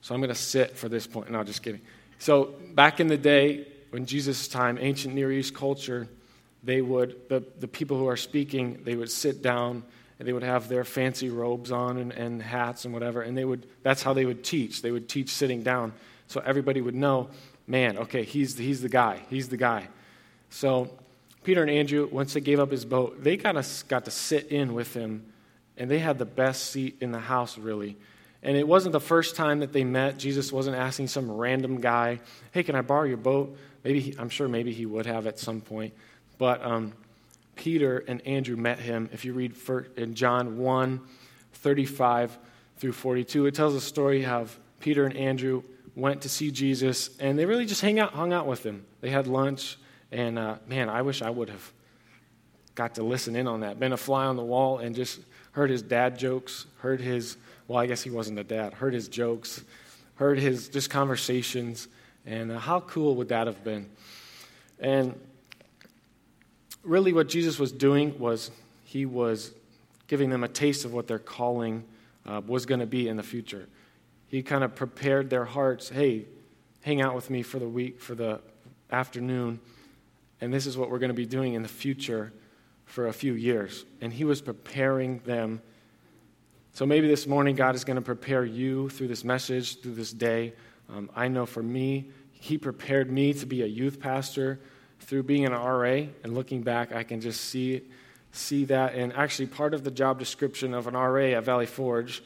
So, 0.00 0.14
I'm 0.14 0.20
going 0.20 0.28
to 0.28 0.34
sit 0.34 0.76
for 0.76 0.88
this 0.88 1.06
point. 1.06 1.30
No, 1.30 1.42
just 1.44 1.62
kidding. 1.62 1.80
So, 2.18 2.54
back 2.74 3.00
in 3.00 3.08
the 3.08 3.16
day, 3.16 3.66
when 3.90 4.06
Jesus' 4.06 4.48
time, 4.48 4.78
ancient 4.80 5.14
Near 5.14 5.30
East 5.30 5.54
culture, 5.54 6.08
they 6.62 6.80
would, 6.80 7.28
the, 7.28 7.44
the 7.60 7.68
people 7.68 7.98
who 7.98 8.08
are 8.08 8.16
speaking, 8.16 8.80
they 8.84 8.96
would 8.96 9.10
sit 9.10 9.42
down 9.42 9.84
and 10.18 10.26
they 10.26 10.32
would 10.32 10.42
have 10.42 10.68
their 10.68 10.84
fancy 10.84 11.28
robes 11.28 11.70
on 11.70 11.98
and, 11.98 12.12
and 12.12 12.42
hats 12.42 12.84
and 12.84 12.94
whatever, 12.94 13.22
and 13.22 13.36
they 13.36 13.44
would, 13.44 13.66
that's 13.82 14.02
how 14.02 14.12
they 14.12 14.24
would 14.24 14.42
teach. 14.42 14.82
They 14.82 14.90
would 14.90 15.08
teach 15.08 15.28
sitting 15.28 15.62
down. 15.62 15.92
So 16.26 16.40
everybody 16.44 16.80
would 16.80 16.94
know, 16.94 17.30
man, 17.66 17.98
okay, 17.98 18.24
he's, 18.24 18.56
he's 18.56 18.80
the 18.80 18.88
guy. 18.88 19.20
He's 19.28 19.48
the 19.48 19.56
guy. 19.56 19.88
So 20.50 20.90
Peter 21.42 21.62
and 21.62 21.70
Andrew, 21.70 22.08
once 22.10 22.34
they 22.34 22.40
gave 22.40 22.58
up 22.58 22.70
his 22.70 22.84
boat, 22.84 23.22
they 23.22 23.36
kind 23.36 23.58
of 23.58 23.84
got 23.88 24.06
to 24.06 24.10
sit 24.10 24.48
in 24.48 24.74
with 24.74 24.94
him, 24.94 25.24
and 25.76 25.90
they 25.90 25.98
had 25.98 26.18
the 26.18 26.24
best 26.24 26.70
seat 26.70 26.96
in 27.00 27.12
the 27.12 27.20
house, 27.20 27.58
really. 27.58 27.96
And 28.42 28.56
it 28.56 28.68
wasn't 28.68 28.92
the 28.92 29.00
first 29.00 29.36
time 29.36 29.60
that 29.60 29.72
they 29.72 29.84
met. 29.84 30.18
Jesus 30.18 30.52
wasn't 30.52 30.76
asking 30.76 31.08
some 31.08 31.30
random 31.30 31.80
guy, 31.80 32.20
hey, 32.52 32.62
can 32.62 32.74
I 32.74 32.82
borrow 32.82 33.04
your 33.04 33.16
boat? 33.16 33.56
Maybe 33.84 34.00
he, 34.00 34.14
I'm 34.18 34.28
sure 34.28 34.48
maybe 34.48 34.72
he 34.72 34.86
would 34.86 35.06
have 35.06 35.26
at 35.26 35.38
some 35.38 35.60
point. 35.60 35.94
But 36.38 36.62
um, 36.62 36.92
Peter 37.56 38.04
and 38.06 38.26
Andrew 38.26 38.56
met 38.56 38.78
him. 38.78 39.08
If 39.12 39.24
you 39.24 39.32
read 39.32 39.54
in 39.96 40.14
John 40.14 40.58
1 40.58 41.00
35 41.52 42.38
through 42.76 42.92
42, 42.92 43.46
it 43.46 43.54
tells 43.54 43.74
a 43.74 43.80
story 43.80 44.22
how 44.22 44.46
Peter 44.80 45.06
and 45.06 45.16
Andrew 45.16 45.62
went 45.94 46.22
to 46.22 46.28
see 46.28 46.50
Jesus, 46.50 47.10
and 47.18 47.38
they 47.38 47.46
really 47.46 47.64
just 47.64 47.80
hang 47.80 47.98
out, 47.98 48.12
hung 48.12 48.32
out 48.32 48.46
with 48.46 48.64
him. 48.64 48.84
They 49.00 49.10
had 49.10 49.26
lunch, 49.26 49.78
and 50.12 50.38
uh, 50.38 50.56
man, 50.66 50.88
I 50.88 51.02
wish 51.02 51.22
I 51.22 51.30
would 51.30 51.50
have 51.50 51.72
got 52.74 52.96
to 52.96 53.02
listen 53.02 53.36
in 53.36 53.46
on 53.46 53.60
that, 53.60 53.78
been 53.78 53.92
a 53.92 53.96
fly 53.96 54.26
on 54.26 54.36
the 54.36 54.44
wall, 54.44 54.78
and 54.78 54.94
just 54.94 55.20
heard 55.52 55.70
his 55.70 55.82
dad 55.82 56.18
jokes, 56.18 56.66
heard 56.78 57.00
his, 57.00 57.36
well, 57.68 57.78
I 57.78 57.86
guess 57.86 58.02
he 58.02 58.10
wasn't 58.10 58.38
a 58.38 58.44
dad, 58.44 58.74
heard 58.74 58.92
his 58.92 59.08
jokes, 59.08 59.62
heard 60.16 60.38
his 60.38 60.68
just 60.68 60.90
conversations. 60.90 61.88
And 62.26 62.50
uh, 62.50 62.58
how 62.58 62.80
cool 62.80 63.14
would 63.16 63.28
that 63.28 63.46
have 63.46 63.62
been? 63.62 63.88
And 64.80 65.18
really, 66.82 67.12
what 67.12 67.28
Jesus 67.28 67.58
was 67.58 67.72
doing 67.72 68.18
was 68.18 68.50
he 68.84 69.06
was 69.06 69.52
giving 70.06 70.30
them 70.30 70.44
a 70.44 70.48
taste 70.48 70.84
of 70.84 70.92
what 70.92 71.06
their 71.06 71.18
calling 71.18 71.84
uh, 72.26 72.40
was 72.46 72.66
going 72.66 72.80
to 72.80 72.86
be 72.86 73.08
in 73.08 73.16
the 73.16 73.22
future. 73.22 73.68
He 74.28 74.42
kind 74.42 74.64
of 74.64 74.74
prepared 74.74 75.30
their 75.30 75.44
hearts 75.44 75.88
hey, 75.88 76.24
hang 76.82 77.00
out 77.00 77.14
with 77.14 77.30
me 77.30 77.42
for 77.42 77.58
the 77.58 77.68
week, 77.68 78.00
for 78.00 78.14
the 78.14 78.40
afternoon, 78.90 79.60
and 80.44 80.52
this 80.52 80.66
is 80.66 80.76
what 80.76 80.90
we're 80.90 80.98
going 80.98 81.08
to 81.08 81.14
be 81.14 81.24
doing 81.24 81.54
in 81.54 81.62
the 81.62 81.68
future 81.68 82.30
for 82.84 83.08
a 83.08 83.14
few 83.14 83.32
years. 83.32 83.86
And 84.02 84.12
he 84.12 84.24
was 84.24 84.42
preparing 84.42 85.20
them. 85.20 85.62
So 86.74 86.84
maybe 86.84 87.08
this 87.08 87.26
morning, 87.26 87.56
God 87.56 87.74
is 87.74 87.82
going 87.82 87.96
to 87.96 88.02
prepare 88.02 88.44
you 88.44 88.90
through 88.90 89.08
this 89.08 89.24
message, 89.24 89.80
through 89.80 89.94
this 89.94 90.12
day. 90.12 90.52
Um, 90.92 91.08
I 91.16 91.28
know 91.28 91.46
for 91.46 91.62
me, 91.62 92.10
he 92.32 92.58
prepared 92.58 93.10
me 93.10 93.32
to 93.32 93.46
be 93.46 93.62
a 93.62 93.66
youth 93.66 93.98
pastor 94.00 94.60
through 95.00 95.22
being 95.22 95.46
an 95.46 95.52
RA. 95.52 96.08
And 96.22 96.34
looking 96.34 96.60
back, 96.60 96.94
I 96.94 97.04
can 97.04 97.22
just 97.22 97.40
see, 97.40 97.80
see 98.30 98.66
that. 98.66 98.94
And 98.94 99.14
actually, 99.14 99.46
part 99.46 99.72
of 99.72 99.82
the 99.82 99.90
job 99.90 100.18
description 100.18 100.74
of 100.74 100.86
an 100.86 100.94
RA 100.94 101.38
at 101.38 101.44
Valley 101.44 101.64
Forge 101.64 102.22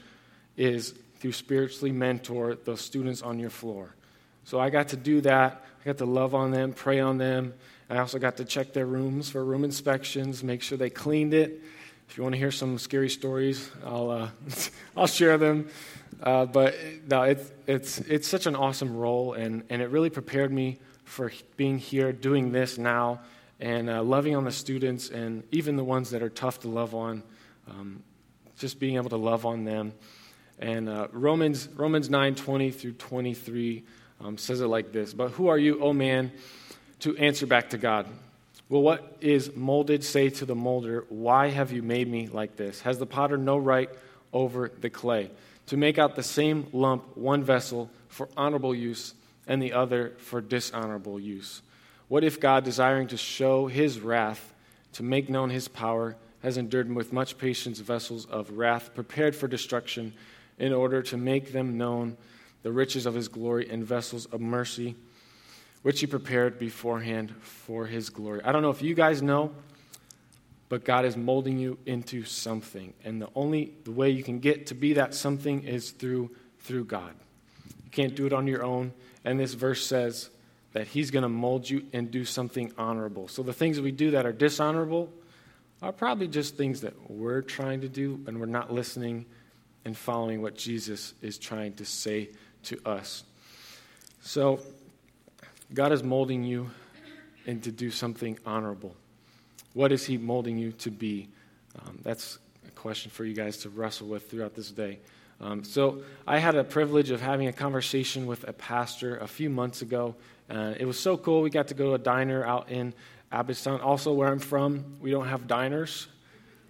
is 0.56 0.92
to 1.20 1.30
spiritually 1.30 1.92
mentor 1.92 2.56
those 2.56 2.80
students 2.80 3.22
on 3.22 3.38
your 3.38 3.50
floor. 3.50 3.94
So 4.48 4.58
I 4.58 4.70
got 4.70 4.88
to 4.88 4.96
do 4.96 5.20
that. 5.20 5.62
I 5.82 5.84
got 5.84 5.98
to 5.98 6.06
love 6.06 6.34
on 6.34 6.52
them, 6.52 6.72
pray 6.72 7.00
on 7.00 7.18
them. 7.18 7.52
I 7.90 7.98
also 7.98 8.18
got 8.18 8.38
to 8.38 8.46
check 8.46 8.72
their 8.72 8.86
rooms 8.86 9.28
for 9.28 9.44
room 9.44 9.62
inspections, 9.62 10.42
make 10.42 10.62
sure 10.62 10.78
they 10.78 10.88
cleaned 10.88 11.34
it. 11.34 11.60
If 12.08 12.16
you 12.16 12.22
want 12.22 12.32
to 12.32 12.38
hear 12.38 12.50
some 12.50 12.78
scary 12.78 13.10
stories, 13.10 13.70
I'll, 13.84 14.10
uh, 14.10 14.30
I'll 14.96 15.06
share 15.06 15.36
them. 15.36 15.68
Uh, 16.22 16.46
but 16.46 16.74
no, 17.10 17.24
it's, 17.24 17.52
it's, 17.66 17.98
it's 17.98 18.26
such 18.26 18.46
an 18.46 18.56
awesome 18.56 18.96
role, 18.96 19.34
and, 19.34 19.64
and 19.68 19.82
it 19.82 19.90
really 19.90 20.08
prepared 20.08 20.50
me 20.50 20.78
for 21.04 21.30
being 21.58 21.76
here, 21.76 22.10
doing 22.10 22.50
this 22.50 22.78
now, 22.78 23.20
and 23.60 23.90
uh, 23.90 24.02
loving 24.02 24.34
on 24.34 24.44
the 24.44 24.50
students, 24.50 25.10
and 25.10 25.42
even 25.50 25.76
the 25.76 25.84
ones 25.84 26.08
that 26.08 26.22
are 26.22 26.30
tough 26.30 26.60
to 26.60 26.68
love 26.68 26.94
on, 26.94 27.22
um, 27.68 28.02
just 28.56 28.80
being 28.80 28.96
able 28.96 29.10
to 29.10 29.18
love 29.18 29.44
on 29.44 29.64
them. 29.64 29.92
And 30.58 30.88
uh, 30.88 31.08
Romans, 31.12 31.68
Romans 31.76 32.10
9 32.10 32.34
20 32.34 32.70
through 32.70 32.92
23 32.92 33.84
um, 34.20 34.38
says 34.38 34.60
it 34.60 34.66
like 34.66 34.92
this 34.92 35.14
But 35.14 35.30
who 35.30 35.48
are 35.48 35.58
you, 35.58 35.80
O 35.80 35.92
man, 35.92 36.32
to 37.00 37.16
answer 37.16 37.46
back 37.46 37.70
to 37.70 37.78
God? 37.78 38.06
Will 38.68 38.82
what 38.82 39.16
is 39.20 39.54
molded 39.56 40.04
say 40.04 40.28
to 40.30 40.44
the 40.44 40.54
molder, 40.54 41.06
Why 41.08 41.48
have 41.48 41.72
you 41.72 41.82
made 41.82 42.08
me 42.08 42.28
like 42.28 42.56
this? 42.56 42.80
Has 42.82 42.98
the 42.98 43.06
potter 43.06 43.38
no 43.38 43.56
right 43.56 43.88
over 44.32 44.70
the 44.80 44.90
clay? 44.90 45.30
To 45.66 45.76
make 45.76 45.98
out 45.98 46.16
the 46.16 46.22
same 46.22 46.66
lump, 46.72 47.16
one 47.16 47.44
vessel 47.44 47.90
for 48.08 48.28
honorable 48.36 48.74
use 48.74 49.14
and 49.46 49.62
the 49.62 49.72
other 49.72 50.14
for 50.18 50.40
dishonorable 50.40 51.18
use. 51.18 51.62
What 52.08 52.24
if 52.24 52.40
God, 52.40 52.64
desiring 52.64 53.08
to 53.08 53.16
show 53.16 53.66
his 53.66 54.00
wrath, 54.00 54.54
to 54.94 55.02
make 55.02 55.28
known 55.28 55.50
his 55.50 55.68
power, 55.68 56.16
has 56.42 56.56
endured 56.56 56.92
with 56.94 57.12
much 57.12 57.36
patience 57.36 57.80
vessels 57.80 58.26
of 58.26 58.50
wrath 58.52 58.94
prepared 58.94 59.34
for 59.34 59.48
destruction, 59.48 60.14
in 60.58 60.72
order 60.72 61.02
to 61.02 61.16
make 61.16 61.52
them 61.52 61.78
known 61.78 62.16
the 62.62 62.72
riches 62.72 63.06
of 63.06 63.14
his 63.14 63.28
glory 63.28 63.68
and 63.70 63.84
vessels 63.84 64.26
of 64.26 64.40
mercy, 64.40 64.94
which 65.82 66.00
he 66.00 66.06
prepared 66.06 66.58
beforehand 66.58 67.34
for 67.40 67.86
his 67.86 68.10
glory. 68.10 68.42
I 68.44 68.52
don't 68.52 68.62
know 68.62 68.70
if 68.70 68.82
you 68.82 68.94
guys 68.94 69.22
know, 69.22 69.52
but 70.68 70.84
God 70.84 71.04
is 71.04 71.16
molding 71.16 71.58
you 71.58 71.78
into 71.86 72.24
something. 72.24 72.92
And 73.04 73.22
the 73.22 73.28
only 73.34 73.72
the 73.84 73.92
way 73.92 74.10
you 74.10 74.22
can 74.22 74.40
get 74.40 74.66
to 74.66 74.74
be 74.74 74.94
that 74.94 75.14
something 75.14 75.64
is 75.64 75.90
through 75.90 76.30
through 76.60 76.84
God. 76.84 77.14
You 77.84 77.90
can't 77.90 78.14
do 78.14 78.26
it 78.26 78.32
on 78.32 78.46
your 78.46 78.64
own. 78.64 78.92
And 79.24 79.38
this 79.38 79.54
verse 79.54 79.86
says 79.86 80.30
that 80.72 80.88
he's 80.88 81.10
going 81.10 81.22
to 81.22 81.28
mold 81.28 81.68
you 81.68 81.86
and 81.92 82.10
do 82.10 82.24
something 82.24 82.72
honorable. 82.76 83.28
So 83.28 83.42
the 83.42 83.52
things 83.52 83.76
that 83.76 83.82
we 83.82 83.92
do 83.92 84.10
that 84.10 84.26
are 84.26 84.32
dishonorable 84.32 85.10
are 85.80 85.92
probably 85.92 86.28
just 86.28 86.56
things 86.56 86.82
that 86.82 87.10
we're 87.10 87.40
trying 87.40 87.80
to 87.80 87.88
do 87.88 88.22
and 88.26 88.38
we're 88.38 88.46
not 88.46 88.72
listening 88.72 89.24
and 89.88 89.96
following 89.96 90.42
what 90.42 90.54
Jesus 90.54 91.14
is 91.22 91.38
trying 91.38 91.72
to 91.72 91.84
say 91.86 92.28
to 92.62 92.78
us. 92.84 93.24
So, 94.20 94.60
God 95.72 95.92
is 95.92 96.02
molding 96.02 96.44
you 96.44 96.68
and 97.46 97.62
to 97.64 97.72
do 97.72 97.90
something 97.90 98.38
honorable. 98.44 98.94
What 99.72 99.90
is 99.90 100.04
He 100.04 100.18
molding 100.18 100.58
you 100.58 100.72
to 100.72 100.90
be? 100.90 101.30
Um, 101.78 102.00
that's 102.02 102.38
a 102.66 102.70
question 102.72 103.10
for 103.10 103.24
you 103.24 103.32
guys 103.32 103.56
to 103.58 103.70
wrestle 103.70 104.08
with 104.08 104.30
throughout 104.30 104.54
this 104.54 104.70
day. 104.70 104.98
Um, 105.40 105.64
so, 105.64 106.02
I 106.26 106.36
had 106.36 106.54
a 106.54 106.64
privilege 106.64 107.10
of 107.10 107.22
having 107.22 107.48
a 107.48 107.52
conversation 107.54 108.26
with 108.26 108.46
a 108.46 108.52
pastor 108.52 109.16
a 109.16 109.26
few 109.26 109.48
months 109.48 109.80
ago. 109.80 110.16
Uh, 110.50 110.74
it 110.78 110.84
was 110.84 111.00
so 111.00 111.16
cool. 111.16 111.40
We 111.40 111.48
got 111.48 111.68
to 111.68 111.74
go 111.74 111.86
to 111.86 111.94
a 111.94 111.98
diner 111.98 112.44
out 112.44 112.68
in 112.68 112.92
Abbottstown. 113.32 113.82
Also, 113.82 114.12
where 114.12 114.28
I'm 114.28 114.38
from, 114.38 114.98
we 115.00 115.10
don't 115.10 115.28
have 115.28 115.46
diners. 115.46 116.08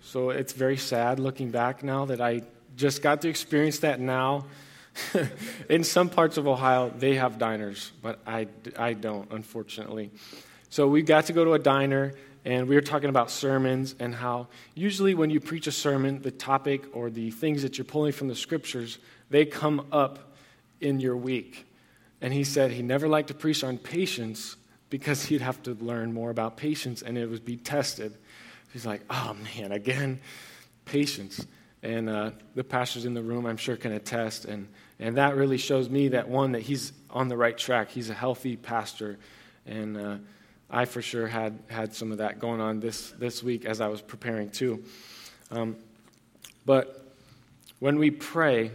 So, 0.03 0.31
it's 0.31 0.53
very 0.53 0.77
sad 0.77 1.19
looking 1.19 1.51
back 1.51 1.83
now 1.83 2.05
that 2.05 2.21
I 2.21 2.43
just 2.79 3.03
got 3.03 3.21
to 3.23 3.29
experience 3.29 3.81
that 3.81 4.01
now. 4.01 4.47
in 5.69 5.85
some 5.85 6.09
parts 6.09 6.39
of 6.39 6.47
Ohio, 6.49 6.91
they 6.97 7.17
have 7.17 7.39
diners, 7.39 7.93
but 8.03 8.21
I, 8.27 8.49
I 8.77 8.95
don't, 8.95 9.31
unfortunately. 9.31 10.11
So 10.71 10.89
we 10.89 11.03
got 11.03 11.27
to 11.27 11.33
go 11.33 11.45
to 11.45 11.55
a 11.55 11.59
diner, 11.59 12.15
and 12.45 12.69
we 12.69 12.75
were 12.77 12.81
talking 12.81 13.11
about 13.11 13.31
sermons 13.31 13.95
and 13.99 14.15
how 14.15 14.49
usually 14.75 15.15
when 15.15 15.29
you 15.29 15.41
preach 15.41 15.67
a 15.67 15.73
sermon, 15.73 16.23
the 16.23 16.31
topic 16.31 16.85
or 16.93 17.11
the 17.11 17.31
things 17.31 17.63
that 17.63 17.79
you're 17.79 17.85
pulling 17.85 18.13
from 18.13 18.29
the 18.29 18.35
scriptures, 18.35 18.99
they 19.29 19.45
come 19.45 19.87
up 19.93 20.37
in 20.81 21.01
your 21.01 21.17
week. 21.17 21.67
And 22.21 22.33
he 22.33 22.45
said 22.45 22.71
he 22.71 22.83
never 22.83 23.09
liked 23.09 23.29
to 23.29 23.35
preach 23.35 23.63
on 23.63 23.77
patience 23.77 24.57
because 24.89 25.25
he'd 25.25 25.41
have 25.41 25.63
to 25.65 25.75
learn 25.75 26.13
more 26.13 26.31
about 26.31 26.57
patience 26.57 27.03
and 27.03 27.19
it 27.19 27.27
would 27.27 27.45
be 27.45 27.57
tested. 27.57 28.17
He's 28.73 28.87
like, 28.87 29.03
oh 29.11 29.37
man, 29.57 29.73
again, 29.73 30.21
patience. 30.85 31.47
And 31.83 32.09
uh, 32.09 32.31
the 32.55 32.65
pastors 32.65 33.05
in 33.05 33.15
the 33.15 33.23
room, 33.23 33.47
I'm 33.47 33.57
sure, 33.57 33.77
can 33.77 33.93
attest. 33.93 34.45
And, 34.45 34.69
and 34.99 35.17
that 35.17 35.37
really 35.37 35.59
shows 35.59 35.89
me 35.89 36.09
that 36.09 36.29
one, 36.29 36.53
that 36.53 36.63
he's 36.63 36.93
on 37.11 37.29
the 37.29 37.37
right 37.37 37.57
track. 37.57 37.91
He's 37.91 38.11
a 38.11 38.15
healthy 38.15 38.57
pastor. 38.57 39.19
And 39.67 39.97
uh, 39.97 40.17
I 40.71 40.85
for 40.85 41.03
sure 41.03 41.27
had, 41.27 41.59
had 41.69 41.95
some 41.95 42.13
of 42.13 42.19
that 42.19 42.41
going 42.41 42.61
on 42.61 42.81
this, 42.81 43.11
this 43.13 43.43
week 43.43 43.65
as 43.65 43.81
I 43.81 43.89
was 43.89 44.01
preparing 44.01 44.51
too. 44.51 44.83
Um, 45.51 45.77
but 46.67 47.15
when 47.79 47.99
we 47.99 48.11
pray, 48.11 48.73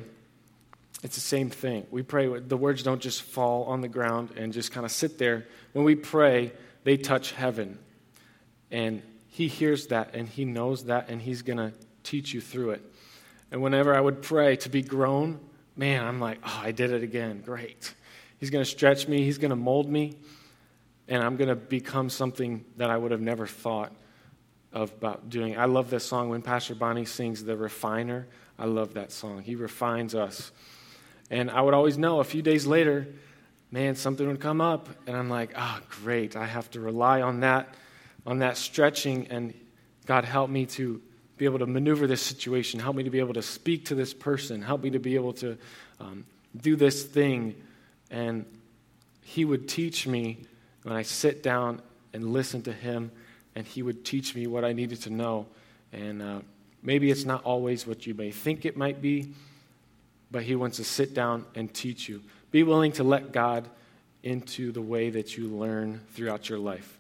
it's 1.03 1.15
the 1.15 1.21
same 1.21 1.49
thing. 1.49 1.85
We 1.91 2.01
pray, 2.01 2.39
the 2.39 2.57
words 2.57 2.83
don't 2.83 3.01
just 3.01 3.21
fall 3.21 3.65
on 3.65 3.81
the 3.81 3.89
ground 3.89 4.31
and 4.37 4.53
just 4.53 4.71
kind 4.71 4.85
of 4.85 4.91
sit 4.91 5.17
there. 5.17 5.45
When 5.73 5.83
we 5.83 5.95
pray, 5.95 6.53
they 6.85 6.95
touch 6.97 7.33
heaven. 7.33 7.77
And 8.71 9.01
he 9.29 9.47
hears 9.47 9.87
that 9.87 10.15
and 10.15 10.27
he 10.27 10.45
knows 10.45 10.85
that 10.85 11.09
and 11.09 11.21
he's 11.21 11.41
going 11.41 11.57
to 11.57 11.73
teach 12.03 12.33
you 12.33 12.41
through 12.41 12.71
it. 12.71 12.92
And 13.53 13.61
whenever 13.61 13.95
I 13.95 14.01
would 14.01 14.23
pray 14.23 14.55
to 14.57 14.69
be 14.69 14.81
grown, 14.81 15.39
man, 15.77 16.03
I'm 16.03 16.19
like, 16.19 16.39
oh, 16.43 16.61
I 16.63 16.71
did 16.71 16.91
it 16.91 17.03
again. 17.03 17.43
Great. 17.45 17.93
He's 18.39 18.49
going 18.49 18.63
to 18.63 18.69
stretch 18.69 19.07
me, 19.07 19.23
He's 19.23 19.37
going 19.37 19.51
to 19.51 19.55
mold 19.55 19.87
me, 19.87 20.17
and 21.07 21.21
I'm 21.23 21.37
going 21.37 21.49
to 21.49 21.55
become 21.55 22.09
something 22.09 22.65
that 22.77 22.89
I 22.89 22.97
would 22.97 23.11
have 23.11 23.21
never 23.21 23.45
thought 23.45 23.93
of 24.73 24.91
about 24.93 25.29
doing. 25.29 25.55
I 25.55 25.65
love 25.65 25.91
this 25.91 26.03
song 26.03 26.29
when 26.29 26.41
Pastor 26.41 26.73
Bonnie 26.73 27.05
sings 27.05 27.43
The 27.43 27.55
Refiner. 27.55 28.27
I 28.57 28.65
love 28.65 28.95
that 28.95 29.11
song. 29.11 29.43
He 29.43 29.53
refines 29.53 30.15
us. 30.15 30.51
And 31.29 31.51
I 31.51 31.61
would 31.61 31.75
always 31.75 31.95
know 31.95 32.21
a 32.21 32.23
few 32.23 32.41
days 32.41 32.65
later, 32.65 33.07
man, 33.69 33.93
something 33.93 34.27
would 34.27 34.41
come 34.41 34.61
up, 34.61 34.89
and 35.05 35.15
I'm 35.15 35.29
like, 35.29 35.51
oh, 35.55 35.79
great. 36.01 36.35
I 36.35 36.47
have 36.47 36.71
to 36.71 36.79
rely 36.79 37.21
on 37.21 37.41
that, 37.41 37.75
on 38.25 38.39
that 38.39 38.57
stretching, 38.57 39.27
and 39.27 39.53
God 40.07 40.25
help 40.25 40.49
me 40.49 40.65
to 40.65 41.03
be 41.43 41.45
able 41.45 41.59
to 41.59 41.65
maneuver 41.65 42.07
this 42.07 42.21
situation. 42.21 42.79
Help 42.79 42.95
me 42.95 43.03
to 43.03 43.09
be 43.09 43.19
able 43.19 43.33
to 43.33 43.41
speak 43.41 43.87
to 43.87 43.95
this 43.95 44.13
person. 44.13 44.61
Help 44.61 44.81
me 44.81 44.91
to 44.91 44.99
be 44.99 45.15
able 45.15 45.33
to 45.33 45.57
um, 45.99 46.23
do 46.55 46.77
this 46.77 47.03
thing. 47.03 47.53
And 48.09 48.45
he 49.23 49.43
would 49.43 49.67
teach 49.67 50.07
me 50.07 50.45
when 50.83 50.95
I 50.95 51.01
sit 51.01 51.43
down 51.43 51.81
and 52.13 52.31
listen 52.31 52.61
to 52.61 52.71
him, 52.71 53.11
and 53.55 53.67
he 53.67 53.83
would 53.83 54.05
teach 54.05 54.35
me 54.35 54.47
what 54.47 54.63
I 54.63 54.71
needed 54.71 55.01
to 55.01 55.09
know. 55.09 55.47
And 55.91 56.21
uh, 56.21 56.39
maybe 56.81 57.11
it's 57.11 57.25
not 57.25 57.43
always 57.43 57.85
what 57.85 58.07
you 58.07 58.13
may 58.13 58.31
think 58.31 58.63
it 58.63 58.77
might 58.77 59.01
be, 59.01 59.33
but 60.31 60.43
he 60.43 60.55
wants 60.55 60.77
to 60.77 60.85
sit 60.85 61.13
down 61.13 61.45
and 61.55 61.73
teach 61.73 62.07
you. 62.07 62.21
Be 62.51 62.63
willing 62.63 62.93
to 62.93 63.03
let 63.03 63.33
God 63.33 63.67
into 64.23 64.71
the 64.71 64.81
way 64.81 65.09
that 65.09 65.37
you 65.37 65.49
learn 65.49 65.99
throughout 66.13 66.47
your 66.47 66.59
life. 66.59 66.97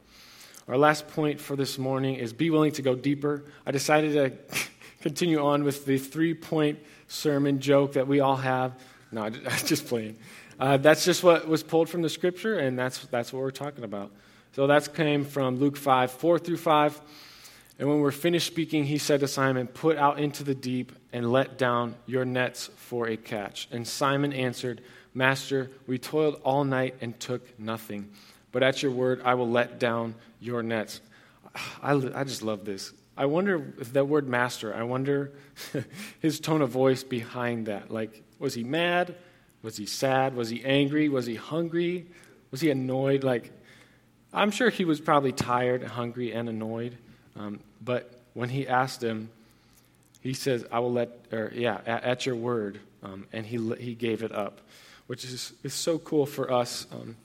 Our 0.67 0.77
last 0.77 1.07
point 1.09 1.41
for 1.41 1.55
this 1.55 1.77
morning 1.77 2.15
is 2.15 2.31
be 2.31 2.49
willing 2.49 2.71
to 2.73 2.81
go 2.81 2.95
deeper. 2.95 3.43
I 3.65 3.71
decided 3.71 4.13
to 4.13 4.57
continue 5.01 5.43
on 5.43 5.63
with 5.63 5.85
the 5.85 5.97
three 5.97 6.33
point 6.33 6.79
sermon 7.07 7.59
joke 7.59 7.93
that 7.93 8.07
we 8.07 8.21
all 8.21 8.37
have. 8.37 8.73
No, 9.11 9.23
I'm 9.23 9.33
just 9.65 9.87
playing. 9.87 10.17
Uh, 10.59 10.77
that's 10.77 11.03
just 11.03 11.23
what 11.23 11.47
was 11.47 11.63
pulled 11.63 11.89
from 11.89 12.01
the 12.01 12.09
scripture, 12.09 12.59
and 12.59 12.79
that's, 12.79 12.99
that's 13.07 13.33
what 13.33 13.39
we're 13.39 13.51
talking 13.51 13.83
about. 13.83 14.11
So 14.53 14.67
that 14.67 14.93
came 14.93 15.25
from 15.25 15.57
Luke 15.57 15.75
5, 15.75 16.11
4 16.11 16.39
through 16.39 16.57
5. 16.57 17.01
And 17.79 17.89
when 17.89 17.99
we're 17.99 18.11
finished 18.11 18.47
speaking, 18.47 18.85
he 18.85 18.97
said 18.99 19.19
to 19.21 19.27
Simon, 19.27 19.67
Put 19.67 19.97
out 19.97 20.19
into 20.19 20.43
the 20.43 20.55
deep 20.55 20.93
and 21.11 21.31
let 21.31 21.57
down 21.57 21.95
your 22.05 22.23
nets 22.23 22.69
for 22.75 23.07
a 23.07 23.17
catch. 23.17 23.67
And 23.71 23.85
Simon 23.87 24.31
answered, 24.31 24.81
Master, 25.13 25.71
we 25.87 25.97
toiled 25.97 26.39
all 26.43 26.63
night 26.63 26.95
and 27.01 27.19
took 27.19 27.59
nothing. 27.59 28.11
But 28.53 28.63
at 28.63 28.81
your 28.81 28.93
word, 28.93 29.21
I 29.25 29.33
will 29.33 29.49
let 29.49 29.79
down 29.79 30.15
your 30.39 30.63
nets. 30.63 31.01
I, 31.81 31.91
I 32.15 32.23
just 32.23 32.41
love 32.41 32.63
this. 32.63 32.93
I 33.17 33.25
wonder 33.25 33.73
if 33.79 33.91
that 33.93 34.07
word 34.07 34.29
master, 34.29 34.73
I 34.73 34.83
wonder 34.83 35.31
his 36.21 36.39
tone 36.39 36.61
of 36.61 36.69
voice 36.69 37.03
behind 37.03 37.65
that. 37.65 37.91
Like, 37.91 38.23
was 38.39 38.53
he 38.53 38.63
mad? 38.63 39.15
Was 39.61 39.75
he 39.75 39.85
sad? 39.85 40.35
Was 40.35 40.49
he 40.49 40.63
angry? 40.63 41.09
Was 41.09 41.25
he 41.25 41.35
hungry? 41.35 42.05
Was 42.51 42.61
he 42.61 42.69
annoyed? 42.69 43.23
Like, 43.23 43.51
I'm 44.33 44.51
sure 44.51 44.69
he 44.69 44.85
was 44.85 45.01
probably 45.01 45.31
tired, 45.31 45.83
hungry, 45.83 46.31
and 46.31 46.47
annoyed. 46.47 46.97
Um, 47.35 47.59
but 47.83 48.19
when 48.33 48.49
he 48.49 48.67
asked 48.67 49.03
him, 49.03 49.29
he 50.21 50.33
says, 50.33 50.65
I 50.71 50.79
will 50.79 50.91
let, 50.91 51.09
or 51.31 51.51
yeah, 51.53 51.81
at, 51.85 52.03
at 52.03 52.25
your 52.25 52.35
word. 52.35 52.79
Um, 53.03 53.27
and 53.33 53.45
he, 53.45 53.57
he 53.75 53.93
gave 53.93 54.23
it 54.23 54.31
up, 54.31 54.59
which 55.07 55.23
is, 55.23 55.53
is 55.63 55.73
so 55.73 55.99
cool 55.99 56.25
for 56.25 56.51
us 56.51 56.87
um, 56.91 57.15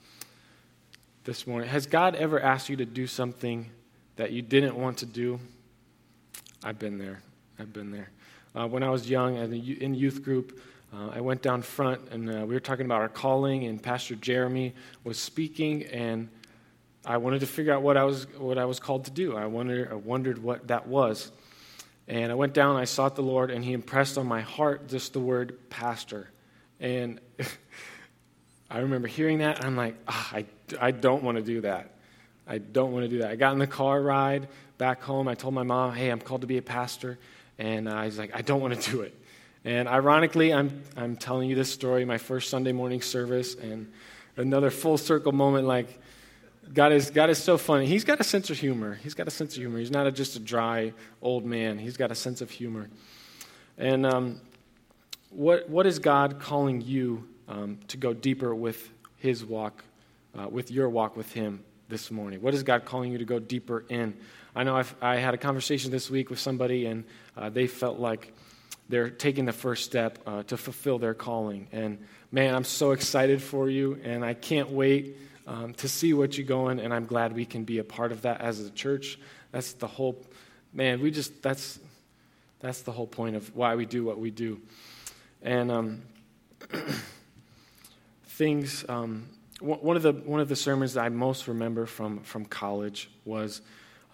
this 1.29 1.47
morning. 1.47 1.69
Has 1.69 1.87
God 1.87 2.15
ever 2.15 2.41
asked 2.41 2.71
you 2.71 2.77
to 2.77 2.87
do 2.87 3.07
something 3.07 3.69
that 4.17 4.33
you 4.33 4.41
didn't 4.41 4.75
want 4.75 4.97
to 4.97 5.05
do? 5.05 5.39
I've 6.65 6.79
been 6.79 6.97
there. 6.97 7.21
I've 7.59 7.71
been 7.71 7.91
there. 7.91 8.09
Uh, 8.55 8.67
when 8.67 8.83
I 8.83 8.89
was 8.89 9.11
young 9.11 9.37
in 9.37 9.95
youth 9.95 10.23
group, 10.23 10.59
uh, 10.91 11.11
I 11.11 11.21
went 11.21 11.43
down 11.43 11.61
front 11.61 12.01
and 12.13 12.31
uh, 12.31 12.47
we 12.47 12.55
were 12.55 12.61
talking 12.61 12.87
about 12.87 13.03
our 13.03 13.11
calling, 13.11 13.67
and 13.67 13.83
Pastor 13.83 14.15
Jeremy 14.15 14.73
was 15.05 15.19
speaking, 15.19 15.83
and 15.83 16.31
I 17.05 17.19
wanted 17.19 17.41
to 17.41 17.47
figure 17.47 17.75
out 17.75 17.83
what 17.83 17.99
I 17.99 18.05
was, 18.05 18.27
what 18.39 18.57
I 18.57 18.65
was 18.65 18.81
called 18.81 19.05
to 19.05 19.11
do. 19.11 19.37
I 19.37 19.45
wondered, 19.45 19.93
I 19.93 19.97
wondered 19.97 20.43
what 20.43 20.69
that 20.69 20.89
was. 20.89 21.31
And 22.07 22.33
I 22.33 22.37
went 22.37 22.55
down, 22.55 22.77
I 22.77 22.85
sought 22.85 23.17
the 23.17 23.23
Lord, 23.23 23.51
and 23.51 23.63
He 23.63 23.75
impressed 23.75 24.17
on 24.17 24.27
my 24.27 24.41
heart 24.41 24.89
just 24.89 25.13
the 25.13 25.21
word 25.21 25.59
pastor. 25.69 26.31
And 26.81 27.21
I 28.71 28.79
remember 28.81 29.09
hearing 29.09 29.39
that, 29.39 29.59
and 29.59 29.67
I'm 29.67 29.77
like, 29.77 29.97
oh, 30.07 30.29
I, 30.33 30.45
I 30.81 30.91
don't 30.91 31.23
want 31.23 31.39
to 31.39 31.43
do 31.43 31.63
that. 31.63 31.95
I 32.47 32.59
don't 32.59 32.93
want 32.93 33.05
to 33.05 33.09
do 33.09 33.19
that. 33.19 33.31
I 33.31 33.37
got 33.37 33.53
in 33.53 33.59
the 33.59 33.67
car 33.67 34.01
ride 34.01 34.49
back 34.79 35.03
home. 35.03 35.29
I 35.29 35.35
told 35.35 35.55
my 35.55 35.63
mom, 35.63 35.95
hey, 35.95 36.11
I'm 36.11 36.21
called 36.21 36.43
to 36.43 36.47
be 36.47 36.59
a 36.59 36.63
pastor. 36.63 37.19
And 37.59 37.89
I 37.89 38.07
was 38.07 38.19
like, 38.19 38.31
I 38.35 38.43
don't 38.43 38.61
want 38.61 38.81
to 38.81 38.91
do 38.91 39.01
it. 39.03 39.15
And 39.65 39.89
ironically, 39.89 40.53
I'm, 40.55 40.83
I'm 40.97 41.17
telling 41.17 41.51
you 41.51 41.57
this 41.57 41.73
story, 41.73 42.05
my 42.05 42.19
first 42.19 42.49
Sunday 42.49 42.73
morning 42.73 43.03
service, 43.03 43.55
and 43.55 43.93
another 44.37 44.71
full 44.71 44.97
circle 44.97 45.33
moment 45.33 45.67
like, 45.67 46.01
God 46.73 46.93
is, 46.93 47.11
God 47.11 47.31
is 47.31 47.43
so 47.43 47.59
funny. 47.59 47.87
He's 47.87 48.05
got 48.05 48.21
a 48.21 48.25
sense 48.25 48.51
of 48.51 48.59
humor. 48.59 48.95
He's 49.03 49.15
got 49.15 49.27
a 49.27 49.31
sense 49.31 49.55
of 49.55 49.63
humor. 49.63 49.79
He's 49.79 49.91
not 49.91 50.07
a, 50.07 50.13
just 50.13 50.37
a 50.37 50.39
dry 50.39 50.93
old 51.23 51.45
man. 51.45 51.79
He's 51.79 51.97
got 51.97 52.11
a 52.11 52.15
sense 52.15 52.41
of 52.41 52.51
humor. 52.51 52.89
And 53.79 54.05
um, 54.07 54.41
what, 55.31 55.69
what 55.69 55.87
is 55.87 55.99
God 55.99 56.41
calling 56.41 56.83
you 56.83 57.27
um, 57.49 57.79
to 57.89 57.97
go 57.97 58.13
deeper 58.13 58.55
with 58.55 58.91
his 59.17 59.45
walk, 59.45 59.85
uh, 60.39 60.49
with 60.49 60.71
your 60.71 60.89
walk 60.89 61.17
with 61.17 61.33
him 61.33 61.65
this 61.89 62.11
morning? 62.11 62.41
What 62.43 62.55
is 62.55 62.63
God 62.63 62.85
calling 62.85 63.13
you 63.13 63.19
to 63.19 63.25
go 63.25 63.39
deeper 63.39 63.85
in? 63.89 64.15
I 64.55 64.65
know 64.65 64.77
I've, 64.77 64.95
i 65.01 65.17
had 65.17 65.35
a 65.35 65.39
conversation 65.39 65.91
this 65.91 66.11
week 66.11 66.31
with 66.31 66.39
somebody, 66.39 66.87
and 66.87 67.05
uh, 67.37 67.49
they 67.49 67.67
felt 67.67 67.99
like 67.99 68.33
they're 68.89 69.11
taking 69.11 69.45
the 69.45 69.53
first 69.53 69.85
step 69.85 70.19
uh, 70.27 70.43
to 70.45 70.57
fulfill 70.57 70.99
their 70.99 71.15
calling. 71.15 71.69
And 71.73 71.99
man, 72.33 72.55
I'm 72.55 72.65
so 72.65 72.93
excited 72.93 73.43
for 73.43 73.69
you, 73.69 74.01
and 74.03 74.25
I 74.25 74.35
can't 74.35 74.71
wait 74.71 75.17
um, 75.47 75.75
to 75.75 75.89
see 75.89 76.13
what 76.13 76.37
you're 76.37 76.47
going, 76.47 76.79
and 76.79 76.93
I'm 76.93 77.07
glad 77.07 77.35
we 77.35 77.45
can 77.45 77.65
be 77.65 77.79
a 77.79 77.85
part 77.85 78.13
of 78.13 78.23
that 78.23 78.41
as 78.41 78.61
a 78.61 78.71
church. 78.71 79.19
That's 79.51 79.73
the 79.73 79.87
whole, 79.87 80.23
man, 80.73 81.01
we 81.01 81.11
just, 81.11 81.43
that's, 81.43 81.79
that's 82.61 82.83
the 82.83 82.93
whole 82.93 83.07
point 83.07 83.37
of 83.37 83.55
why 83.57 83.75
we 83.75 83.87
do 83.87 84.05
what 84.05 84.19
we 84.19 84.31
do. 84.31 84.61
And 85.43 85.71
um, 85.71 86.03
things, 88.39 88.85
um, 88.89 89.29
one, 89.59 89.97
of 89.97 90.03
the, 90.03 90.13
one 90.13 90.39
of 90.39 90.49
the 90.49 90.55
sermons 90.55 90.95
that 90.95 91.05
I 91.05 91.09
most 91.09 91.49
remember 91.49 91.87
from, 91.87 92.21
from 92.21 92.45
college 92.45 93.11
was 93.25 93.63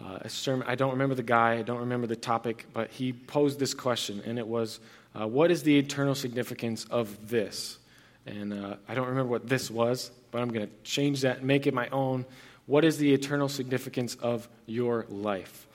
uh, 0.02 0.20
a 0.22 0.30
sermon. 0.30 0.66
I 0.66 0.76
don't 0.76 0.92
remember 0.92 1.14
the 1.14 1.22
guy, 1.22 1.58
I 1.58 1.62
don't 1.62 1.80
remember 1.80 2.06
the 2.06 2.16
topic, 2.16 2.64
but 2.72 2.90
he 2.90 3.12
posed 3.12 3.58
this 3.58 3.74
question, 3.74 4.22
and 4.24 4.38
it 4.38 4.48
was, 4.48 4.80
uh, 5.14 5.28
What 5.28 5.50
is 5.50 5.62
the 5.62 5.78
eternal 5.78 6.14
significance 6.14 6.87
of 6.87 7.28
this? 7.28 7.76
And 8.24 8.54
uh, 8.54 8.76
I 8.88 8.94
don't 8.94 9.08
remember 9.08 9.30
what 9.30 9.46
this 9.46 9.70
was, 9.70 10.10
but 10.30 10.40
I'm 10.40 10.48
going 10.48 10.66
to 10.66 10.72
change 10.84 11.20
that 11.20 11.38
and 11.38 11.46
make 11.46 11.66
it 11.66 11.74
my 11.74 11.90
own. 11.90 12.24
What 12.64 12.87
is 12.87 12.96
the 12.96 13.12
eternal 13.12 13.50
significance 13.50 14.14
of 14.14 14.48
your 14.64 15.04
life? 15.10 15.66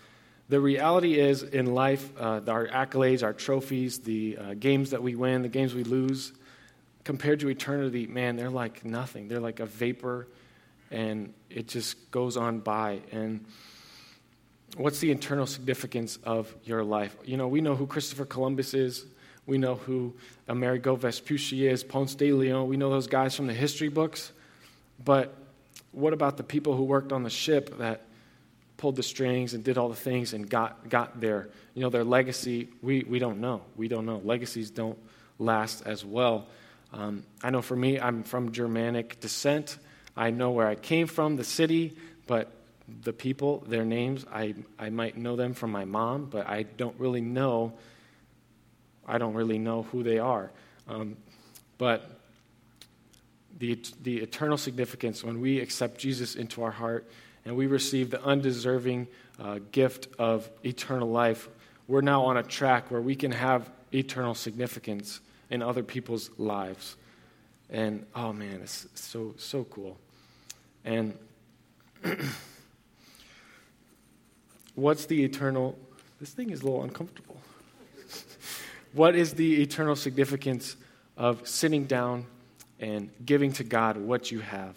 The 0.49 0.59
reality 0.59 1.19
is, 1.19 1.43
in 1.43 1.67
life, 1.75 2.12
uh, 2.19 2.41
our 2.47 2.67
accolades, 2.67 3.21
our 3.21 3.33
trophies, 3.33 3.99
the 3.99 4.38
uh, 4.38 4.53
games 4.55 4.89
that 4.89 5.03
we 5.03 5.13
win, 5.13 5.43
the 5.43 5.49
games 5.49 5.75
we 5.75 5.83
lose, 5.83 6.33
compared 7.09 7.39
to 7.39 7.49
eternity, 7.49 8.05
man, 8.05 8.35
they're 8.35 8.51
like 8.51 8.85
nothing. 8.85 9.27
They're 9.27 9.39
like 9.39 9.59
a 9.59 9.65
vapor, 9.65 10.27
and 10.91 11.33
it 11.49 11.67
just 11.67 12.11
goes 12.11 12.37
on 12.37 12.59
by. 12.59 12.99
And 13.11 13.45
what's 14.77 14.99
the 14.99 15.09
internal 15.09 15.47
significance 15.47 16.19
of 16.23 16.53
your 16.65 16.83
life? 16.83 17.17
You 17.25 17.35
know, 17.35 17.47
we 17.47 17.61
know 17.61 17.75
who 17.75 17.87
Christopher 17.87 18.25
Columbus 18.25 18.75
is. 18.75 19.07
We 19.47 19.57
know 19.57 19.73
who 19.73 20.13
Amerigo 20.47 20.95
Vespucci 20.95 21.65
is, 21.65 21.83
Ponce 21.83 22.13
de 22.13 22.31
Leon. 22.31 22.67
We 22.67 22.77
know 22.77 22.91
those 22.91 23.07
guys 23.07 23.35
from 23.35 23.47
the 23.47 23.55
history 23.55 23.89
books. 23.89 24.31
But 25.03 25.33
what 25.91 26.13
about 26.13 26.37
the 26.37 26.43
people 26.43 26.75
who 26.75 26.83
worked 26.83 27.11
on 27.11 27.23
the 27.23 27.31
ship 27.31 27.79
that 27.79 28.05
pulled 28.77 28.97
the 28.97 29.01
strings 29.01 29.55
and 29.55 29.63
did 29.63 29.79
all 29.79 29.89
the 29.89 29.95
things 29.95 30.33
and 30.33 30.47
got, 30.47 30.87
got 30.89 31.19
there? 31.19 31.49
You 31.73 31.81
know, 31.81 31.89
their 31.89 32.03
legacy, 32.03 32.69
we, 32.83 33.03
we 33.03 33.17
don't 33.17 33.41
know. 33.41 33.63
We 33.75 33.87
don't 33.87 34.05
know. 34.05 34.21
Legacies 34.23 34.69
don't 34.69 34.99
last 35.39 35.81
as 35.87 36.05
well. 36.05 36.45
Um, 36.91 37.23
I 37.43 37.49
know 37.49 37.62
for 37.62 37.75
me, 37.75 37.99
I'm 37.99 38.23
from 38.23 38.52
Germanic 38.52 39.19
descent. 39.19 39.78
I 40.17 40.32
know 40.32 40.52
where 40.52 40.67
I 40.67 40.75
came 40.75 41.08
from, 41.08 41.36
the 41.36 41.43
city, 41.43 41.95
but 42.28 42.52
the 43.04 43.13
people, 43.13 43.63
their 43.67 43.86
names, 43.86 44.25
I, 44.32 44.56
I 44.78 44.89
might 44.89 45.17
know 45.17 45.36
them 45.36 45.54
from 45.54 45.71
my 45.71 45.86
mom, 45.86 46.25
but 46.25 46.47
I 46.47 46.63
don't 46.63 46.99
really 46.99 47.21
know. 47.21 47.73
I 49.08 49.17
don't 49.17 49.34
really 49.34 49.60
know 49.60 49.84
who 49.84 50.04
they 50.04 50.19
are. 50.19 50.52
Um, 50.88 51.17
but 51.78 52.19
the, 53.60 53.80
the 54.02 54.17
eternal 54.17 54.58
significance 54.58 55.23
when 55.23 55.39
we 55.39 55.60
accept 55.60 55.99
Jesus 55.99 56.36
into 56.36 56.63
our 56.63 56.71
heart 56.71 57.10
and 57.45 57.56
we 57.56 57.67
receive 57.67 58.10
the 58.10 58.23
undeserving 58.23 59.08
uh, 59.39 59.60
gift 59.71 60.08
of 60.17 60.49
eternal 60.63 61.10
life, 61.10 61.47
we're 61.88 62.02
now 62.02 62.25
on 62.25 62.38
a 62.38 62.43
track 62.43 62.91
where 62.91 63.02
we 63.02 63.15
can 63.15 63.32
have 63.32 63.69
eternal 63.93 64.36
significance 64.36 65.21
in 65.49 65.62
other 65.62 65.83
people's 65.83 66.29
lives. 66.38 66.95
And 67.69 68.05
oh 68.15 68.33
man, 68.33 68.62
it's 68.62 68.88
so, 68.95 69.35
so 69.38 69.63
cool. 69.65 69.97
And 70.85 71.17
what's 74.75 75.05
the 75.05 75.23
eternal? 75.23 75.77
This 76.19 76.31
thing 76.31 76.49
is 76.49 76.62
a 76.62 76.65
little 76.65 76.83
uncomfortable. 76.83 77.38
what 78.93 79.15
is 79.15 79.33
the 79.33 79.62
eternal 79.62 79.95
significance 79.95 80.75
of 81.17 81.47
sitting 81.47 81.85
down 81.85 82.25
and 82.79 83.09
giving 83.25 83.51
to 83.53 83.63
God 83.63 83.97
what 83.97 84.31
you 84.31 84.39
have. 84.39 84.75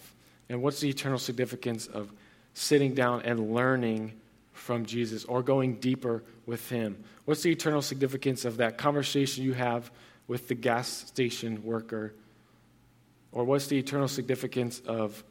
And 0.49 0.61
what's 0.61 0.81
the 0.81 0.89
eternal 0.89 1.17
significance 1.17 1.87
of 1.87 2.11
sitting 2.53 2.93
down 2.93 3.21
and 3.23 3.53
learning 3.53 4.13
from 4.51 4.85
Jesus 4.85 5.23
or 5.23 5.41
going 5.41 5.75
deeper 5.75 6.23
with 6.45 6.69
Him? 6.69 7.03
What's 7.25 7.41
the 7.41 7.51
eternal 7.51 7.81
significance 7.81 8.45
of 8.45 8.57
that 8.57 8.77
conversation 8.77 9.43
you 9.43 9.53
have 9.53 9.89
with 10.27 10.47
the 10.47 10.55
gas 10.55 10.87
station 10.87 11.63
worker? 11.63 12.13
Or 13.31 13.43
what's 13.43 13.67
the 13.67 13.77
eternal 13.77 14.07
significance 14.07 14.79
of 14.85 15.23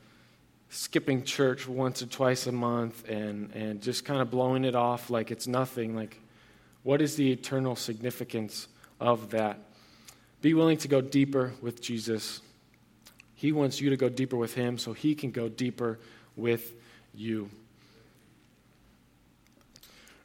skipping 0.70 1.24
church 1.24 1.68
once 1.68 2.02
or 2.02 2.07
twice 2.07 2.46
a 2.46 2.52
month 2.52 3.09
and, 3.09 3.52
and 3.55 3.81
just 3.81 4.05
kind 4.05 4.20
of 4.20 4.31
blowing 4.31 4.64
it 4.64 4.74
off 4.74 5.11
like 5.11 5.31
it's 5.31 5.46
nothing? 5.46 5.94
Like, 5.94 6.18
what 6.83 7.00
is 7.00 7.16
the 7.16 7.31
eternal 7.31 7.76
significance 7.76 8.68
of 9.00 9.31
that? 9.31 9.59
Be 10.40 10.55
willing 10.55 10.78
to 10.78 10.88
go 10.88 11.00
deeper 11.00 11.52
with 11.61 11.81
Jesus 11.81 12.40
he 13.42 13.50
wants 13.50 13.81
you 13.81 13.90
to 13.90 13.96
go 13.96 14.09
deeper 14.09 14.37
with 14.37 14.55
Him 14.55 14.78
so 14.78 14.92
He 14.92 15.16
can 15.16 15.33
go 15.33 15.48
deeper 15.48 15.98
with 16.37 16.74
you. 17.12 17.50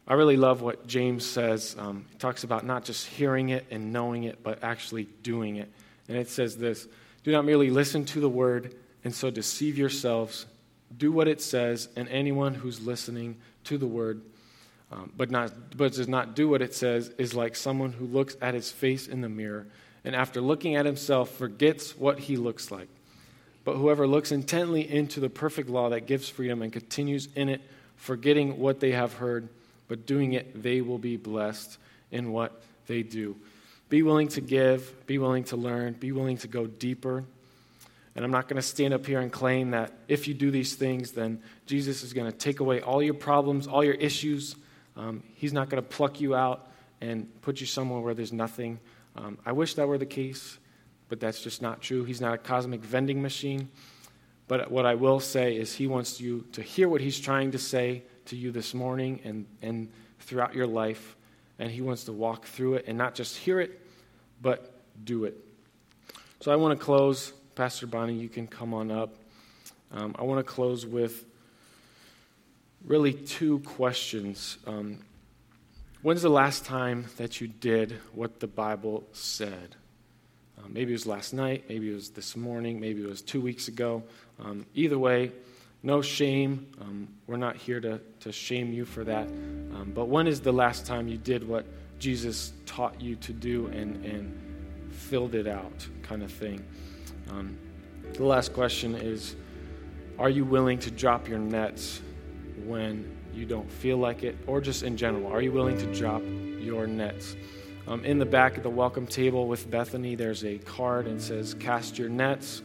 I 0.08 0.14
really 0.14 0.36
love 0.36 0.62
what 0.62 0.86
James 0.86 1.24
says. 1.24 1.76
Um, 1.78 2.06
he 2.10 2.18
talks 2.18 2.42
about 2.42 2.64
not 2.64 2.84
just 2.84 3.06
hearing 3.06 3.50
it 3.50 3.66
and 3.70 3.92
knowing 3.92 4.24
it, 4.24 4.42
but 4.42 4.64
actually 4.64 5.04
doing 5.22 5.56
it. 5.56 5.70
And 6.08 6.16
it 6.16 6.28
says 6.28 6.56
this 6.56 6.88
Do 7.22 7.30
not 7.30 7.44
merely 7.44 7.70
listen 7.70 8.04
to 8.06 8.20
the 8.20 8.28
word 8.28 8.74
and 9.04 9.14
so 9.14 9.30
deceive 9.30 9.78
yourselves. 9.78 10.46
Do 10.96 11.12
what 11.12 11.28
it 11.28 11.42
says, 11.42 11.88
and 11.94 12.08
anyone 12.08 12.54
who's 12.54 12.80
listening 12.80 13.36
to 13.64 13.76
the 13.76 13.86
word 13.86 14.22
um, 14.90 15.12
but, 15.16 15.30
not, 15.30 15.52
but 15.76 15.92
does 15.92 16.08
not 16.08 16.34
do 16.34 16.48
what 16.48 16.62
it 16.62 16.74
says 16.74 17.10
is 17.18 17.34
like 17.34 17.56
someone 17.56 17.92
who 17.92 18.06
looks 18.06 18.36
at 18.40 18.54
his 18.54 18.70
face 18.70 19.06
in 19.06 19.20
the 19.20 19.28
mirror 19.28 19.66
and 20.04 20.16
after 20.16 20.40
looking 20.40 20.76
at 20.76 20.86
himself 20.86 21.30
forgets 21.30 21.96
what 21.96 22.18
he 22.18 22.36
looks 22.36 22.70
like. 22.70 22.88
But 23.64 23.76
whoever 23.76 24.06
looks 24.06 24.32
intently 24.32 24.90
into 24.90 25.20
the 25.20 25.28
perfect 25.28 25.68
law 25.68 25.90
that 25.90 26.06
gives 26.06 26.28
freedom 26.28 26.62
and 26.62 26.72
continues 26.72 27.28
in 27.34 27.50
it, 27.50 27.60
forgetting 27.96 28.58
what 28.58 28.80
they 28.80 28.92
have 28.92 29.14
heard, 29.14 29.48
but 29.88 30.06
doing 30.06 30.34
it, 30.34 30.62
they 30.62 30.80
will 30.80 30.98
be 30.98 31.16
blessed 31.16 31.78
in 32.10 32.32
what 32.32 32.62
they 32.86 33.02
do. 33.02 33.36
Be 33.88 34.02
willing 34.02 34.28
to 34.28 34.40
give, 34.40 35.06
be 35.06 35.18
willing 35.18 35.44
to 35.44 35.56
learn, 35.56 35.94
be 35.94 36.12
willing 36.12 36.36
to 36.38 36.48
go 36.48 36.66
deeper. 36.66 37.24
And 38.14 38.24
I'm 38.24 38.30
not 38.30 38.48
going 38.48 38.56
to 38.56 38.62
stand 38.62 38.92
up 38.92 39.06
here 39.06 39.20
and 39.20 39.32
claim 39.32 39.70
that 39.70 39.92
if 40.08 40.28
you 40.28 40.34
do 40.34 40.50
these 40.50 40.74
things, 40.74 41.12
then 41.12 41.40
Jesus 41.66 42.02
is 42.02 42.12
going 42.12 42.30
to 42.30 42.36
take 42.36 42.60
away 42.60 42.80
all 42.80 43.02
your 43.02 43.14
problems, 43.14 43.66
all 43.66 43.84
your 43.84 43.94
issues. 43.94 44.56
Um, 44.96 45.22
he's 45.34 45.52
not 45.52 45.70
going 45.70 45.82
to 45.82 45.88
pluck 45.88 46.20
you 46.20 46.34
out 46.34 46.68
and 47.00 47.28
put 47.42 47.60
you 47.60 47.66
somewhere 47.66 48.00
where 48.00 48.14
there's 48.14 48.32
nothing. 48.32 48.80
Um, 49.16 49.38
I 49.46 49.52
wish 49.52 49.74
that 49.74 49.86
were 49.86 49.98
the 49.98 50.06
case, 50.06 50.58
but 51.08 51.20
that's 51.20 51.40
just 51.40 51.62
not 51.62 51.80
true. 51.80 52.04
He's 52.04 52.20
not 52.20 52.34
a 52.34 52.38
cosmic 52.38 52.80
vending 52.80 53.22
machine. 53.22 53.68
But 54.48 54.70
what 54.70 54.86
I 54.86 54.94
will 54.94 55.20
say 55.20 55.56
is, 55.56 55.74
He 55.74 55.86
wants 55.86 56.20
you 56.20 56.44
to 56.52 56.62
hear 56.62 56.88
what 56.88 57.00
He's 57.00 57.20
trying 57.20 57.52
to 57.52 57.58
say 57.58 58.02
to 58.28 58.36
you 58.36 58.50
this 58.50 58.74
morning 58.74 59.20
and, 59.24 59.46
and 59.62 59.90
throughout 60.20 60.54
your 60.54 60.66
life. 60.66 61.16
And 61.58 61.70
He 61.70 61.80
wants 61.80 62.04
to 62.04 62.12
walk 62.12 62.44
through 62.46 62.74
it 62.74 62.84
and 62.86 62.96
not 62.96 63.14
just 63.14 63.36
hear 63.36 63.60
it, 63.60 63.80
but 64.40 64.72
do 65.04 65.24
it. 65.24 65.36
So 66.40 66.52
I 66.52 66.56
want 66.56 66.78
to 66.78 66.84
close. 66.84 67.32
Pastor 67.54 67.86
Bonnie, 67.86 68.14
you 68.14 68.28
can 68.28 68.46
come 68.46 68.72
on 68.72 68.90
up. 68.90 69.16
Um, 69.90 70.14
I 70.18 70.22
want 70.22 70.38
to 70.38 70.52
close 70.52 70.86
with 70.86 71.24
really 72.84 73.12
two 73.12 73.58
questions. 73.60 74.58
Um, 74.66 74.98
when's 76.02 76.22
the 76.22 76.28
last 76.28 76.64
time 76.64 77.06
that 77.16 77.40
you 77.40 77.48
did 77.48 77.98
what 78.12 78.40
the 78.40 78.46
Bible 78.46 79.04
said? 79.12 79.74
Uh, 80.58 80.68
maybe 80.68 80.92
it 80.92 80.94
was 80.94 81.06
last 81.06 81.32
night, 81.32 81.64
maybe 81.68 81.90
it 81.90 81.94
was 81.94 82.10
this 82.10 82.36
morning, 82.36 82.80
maybe 82.80 83.02
it 83.02 83.08
was 83.08 83.22
two 83.22 83.40
weeks 83.40 83.68
ago. 83.68 84.02
Um, 84.44 84.66
either 84.74 84.98
way, 84.98 85.32
no 85.82 86.02
shame. 86.02 86.66
Um, 86.80 87.08
we're 87.26 87.36
not 87.36 87.56
here 87.56 87.80
to, 87.80 88.00
to 88.20 88.32
shame 88.32 88.72
you 88.72 88.84
for 88.84 89.04
that. 89.04 89.28
Um, 89.28 89.92
but 89.94 90.06
when 90.06 90.26
is 90.26 90.40
the 90.40 90.52
last 90.52 90.86
time 90.86 91.08
you 91.08 91.18
did 91.18 91.46
what 91.46 91.66
Jesus 91.98 92.52
taught 92.66 93.00
you 93.00 93.16
to 93.16 93.32
do 93.32 93.66
and, 93.68 94.04
and 94.04 94.92
filled 94.92 95.34
it 95.34 95.46
out, 95.46 95.86
kind 96.02 96.22
of 96.22 96.32
thing? 96.32 96.64
Um, 97.30 97.56
the 98.14 98.24
last 98.24 98.52
question 98.52 98.94
is 98.94 99.36
Are 100.18 100.30
you 100.30 100.44
willing 100.44 100.78
to 100.80 100.90
drop 100.90 101.28
your 101.28 101.38
nets 101.38 102.00
when 102.64 103.16
you 103.32 103.46
don't 103.46 103.70
feel 103.70 103.98
like 103.98 104.24
it, 104.24 104.36
or 104.46 104.60
just 104.60 104.82
in 104.82 104.96
general? 104.96 105.30
Are 105.32 105.42
you 105.42 105.52
willing 105.52 105.78
to 105.78 105.94
drop 105.94 106.22
your 106.60 106.86
nets? 106.86 107.36
Um, 107.86 108.04
in 108.04 108.18
the 108.18 108.26
back 108.26 108.56
of 108.56 108.62
the 108.62 108.70
welcome 108.70 109.06
table 109.06 109.46
with 109.46 109.70
Bethany, 109.70 110.14
there's 110.14 110.44
a 110.44 110.58
card 110.58 111.06
and 111.06 111.22
says, 111.22 111.54
Cast 111.54 111.98
your 111.98 112.08
nets. 112.08 112.62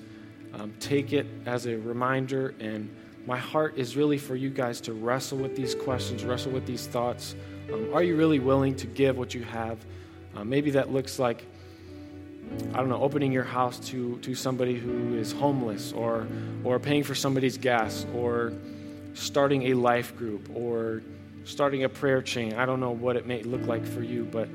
Um, 0.54 0.74
take 0.80 1.14
it 1.14 1.26
as 1.46 1.66
a 1.66 1.78
reminder. 1.78 2.54
And 2.60 2.90
my 3.26 3.38
heart 3.38 3.78
is 3.78 3.96
really 3.96 4.18
for 4.18 4.36
you 4.36 4.50
guys 4.50 4.82
to 4.82 4.94
wrestle 4.94 5.38
with 5.38 5.56
these 5.56 5.74
questions, 5.74 6.24
wrestle 6.24 6.52
with 6.52 6.66
these 6.66 6.86
thoughts. 6.88 7.36
Um, 7.72 7.94
are 7.94 8.04
you 8.04 8.16
really 8.16 8.40
willing 8.40 8.76
to 8.76 8.88
give 8.88 9.18
what 9.18 9.34
you 9.34 9.44
have? 9.44 9.80
Uh, 10.36 10.44
maybe 10.44 10.72
that 10.72 10.92
looks 10.92 11.20
like, 11.20 11.46
I 12.74 12.78
don't 12.78 12.90
know, 12.90 13.02
opening 13.02 13.32
your 13.32 13.44
house 13.44 13.80
to, 13.90 14.18
to 14.20 14.36
somebody 14.36 14.76
who 14.76 15.16
is 15.18 15.32
homeless, 15.32 15.94
or, 15.94 16.28
or 16.64 16.80
paying 16.80 17.04
for 17.04 17.16
somebody's 17.16 17.58
gas, 17.58 18.06
or 18.14 18.54
starting 19.14 19.72
a 19.72 19.74
life 19.76 20.16
group, 20.18 20.50
or 20.54 21.02
starting 21.46 21.84
a 21.84 21.90
prayer 21.90 22.22
chain. 22.22 22.54
I 22.54 22.66
don't 22.66 22.80
know 22.80 22.92
what 22.92 23.16
it 23.16 23.26
may 23.26 23.42
look 23.44 23.66
like 23.66 23.86
for 23.86 24.04
you, 24.04 24.26
but 24.26 24.48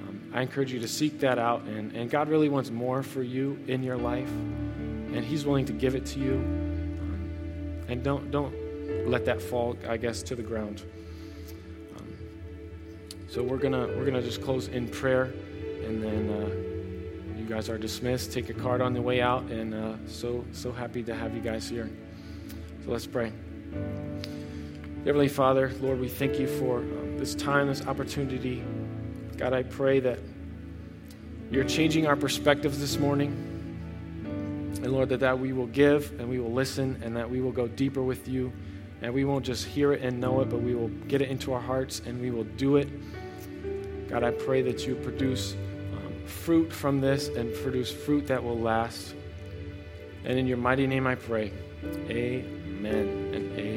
um, 0.00 0.20
I 0.34 0.42
encourage 0.42 0.72
you 0.72 0.80
to 0.80 0.88
seek 0.88 1.20
that 1.20 1.38
out. 1.38 1.62
And, 1.62 1.92
and 1.92 2.10
God 2.10 2.28
really 2.28 2.48
wants 2.48 2.70
more 2.70 3.02
for 3.02 3.22
you 3.22 3.58
in 3.68 3.82
your 3.82 3.96
life 3.96 4.30
and 5.12 5.24
He's 5.24 5.44
willing 5.44 5.66
to 5.66 5.72
give 5.72 5.94
it 5.94 6.06
to 6.06 6.18
you. 6.18 6.34
And 7.88 8.02
don't 8.02 8.30
don't 8.30 8.54
let 9.06 9.24
that 9.26 9.40
fall, 9.40 9.76
I 9.88 9.96
guess, 9.96 10.22
to 10.24 10.36
the 10.36 10.42
ground. 10.42 10.82
Um, 11.96 12.06
so 13.28 13.42
we're 13.42 13.58
gonna 13.58 13.86
we're 13.86 14.04
gonna 14.04 14.22
just 14.22 14.42
close 14.42 14.68
in 14.68 14.88
prayer, 14.88 15.32
and 15.84 16.02
then 16.02 16.30
uh, 16.30 17.38
you 17.38 17.44
guys 17.46 17.68
are 17.68 17.78
dismissed. 17.78 18.32
Take 18.32 18.48
a 18.48 18.54
card 18.54 18.80
on 18.80 18.92
the 18.92 19.02
way 19.02 19.20
out, 19.20 19.44
and 19.44 19.74
uh, 19.74 19.94
so 20.06 20.44
so 20.52 20.72
happy 20.72 21.02
to 21.04 21.14
have 21.14 21.34
you 21.34 21.40
guys 21.40 21.68
here. 21.68 21.90
So 22.84 22.90
let's 22.90 23.06
pray. 23.06 23.32
Heavenly 25.04 25.28
Father, 25.28 25.72
Lord, 25.80 26.00
we 26.00 26.08
thank 26.08 26.38
you 26.38 26.48
for 26.48 26.78
um, 26.78 27.16
this 27.16 27.36
time, 27.36 27.68
this 27.68 27.86
opportunity. 27.86 28.64
God, 29.36 29.52
I 29.52 29.62
pray 29.62 30.00
that 30.00 30.18
you're 31.50 31.64
changing 31.64 32.08
our 32.08 32.16
perspectives 32.16 32.80
this 32.80 32.98
morning. 32.98 33.45
And 34.78 34.92
Lord, 34.92 35.08
that, 35.10 35.20
that 35.20 35.38
we 35.38 35.52
will 35.52 35.66
give 35.66 36.18
and 36.20 36.28
we 36.28 36.38
will 36.38 36.52
listen 36.52 37.00
and 37.02 37.16
that 37.16 37.30
we 37.30 37.40
will 37.40 37.52
go 37.52 37.66
deeper 37.68 38.02
with 38.02 38.28
you. 38.28 38.52
And 39.02 39.12
we 39.12 39.24
won't 39.24 39.44
just 39.44 39.66
hear 39.66 39.92
it 39.92 40.02
and 40.02 40.20
know 40.20 40.40
it, 40.40 40.48
but 40.48 40.62
we 40.62 40.74
will 40.74 40.88
get 41.08 41.20
it 41.20 41.28
into 41.28 41.52
our 41.52 41.60
hearts 41.60 42.00
and 42.06 42.20
we 42.20 42.30
will 42.30 42.44
do 42.44 42.76
it. 42.76 42.88
God, 44.08 44.22
I 44.22 44.30
pray 44.30 44.62
that 44.62 44.86
you 44.86 44.94
produce 44.94 45.54
um, 45.92 46.26
fruit 46.26 46.72
from 46.72 47.00
this 47.00 47.28
and 47.28 47.52
produce 47.56 47.92
fruit 47.92 48.26
that 48.28 48.42
will 48.42 48.58
last. 48.58 49.14
And 50.24 50.38
in 50.38 50.46
your 50.46 50.56
mighty 50.56 50.86
name 50.86 51.06
I 51.06 51.14
pray. 51.14 51.52
Amen 52.08 53.30
and 53.34 53.58
amen. 53.58 53.75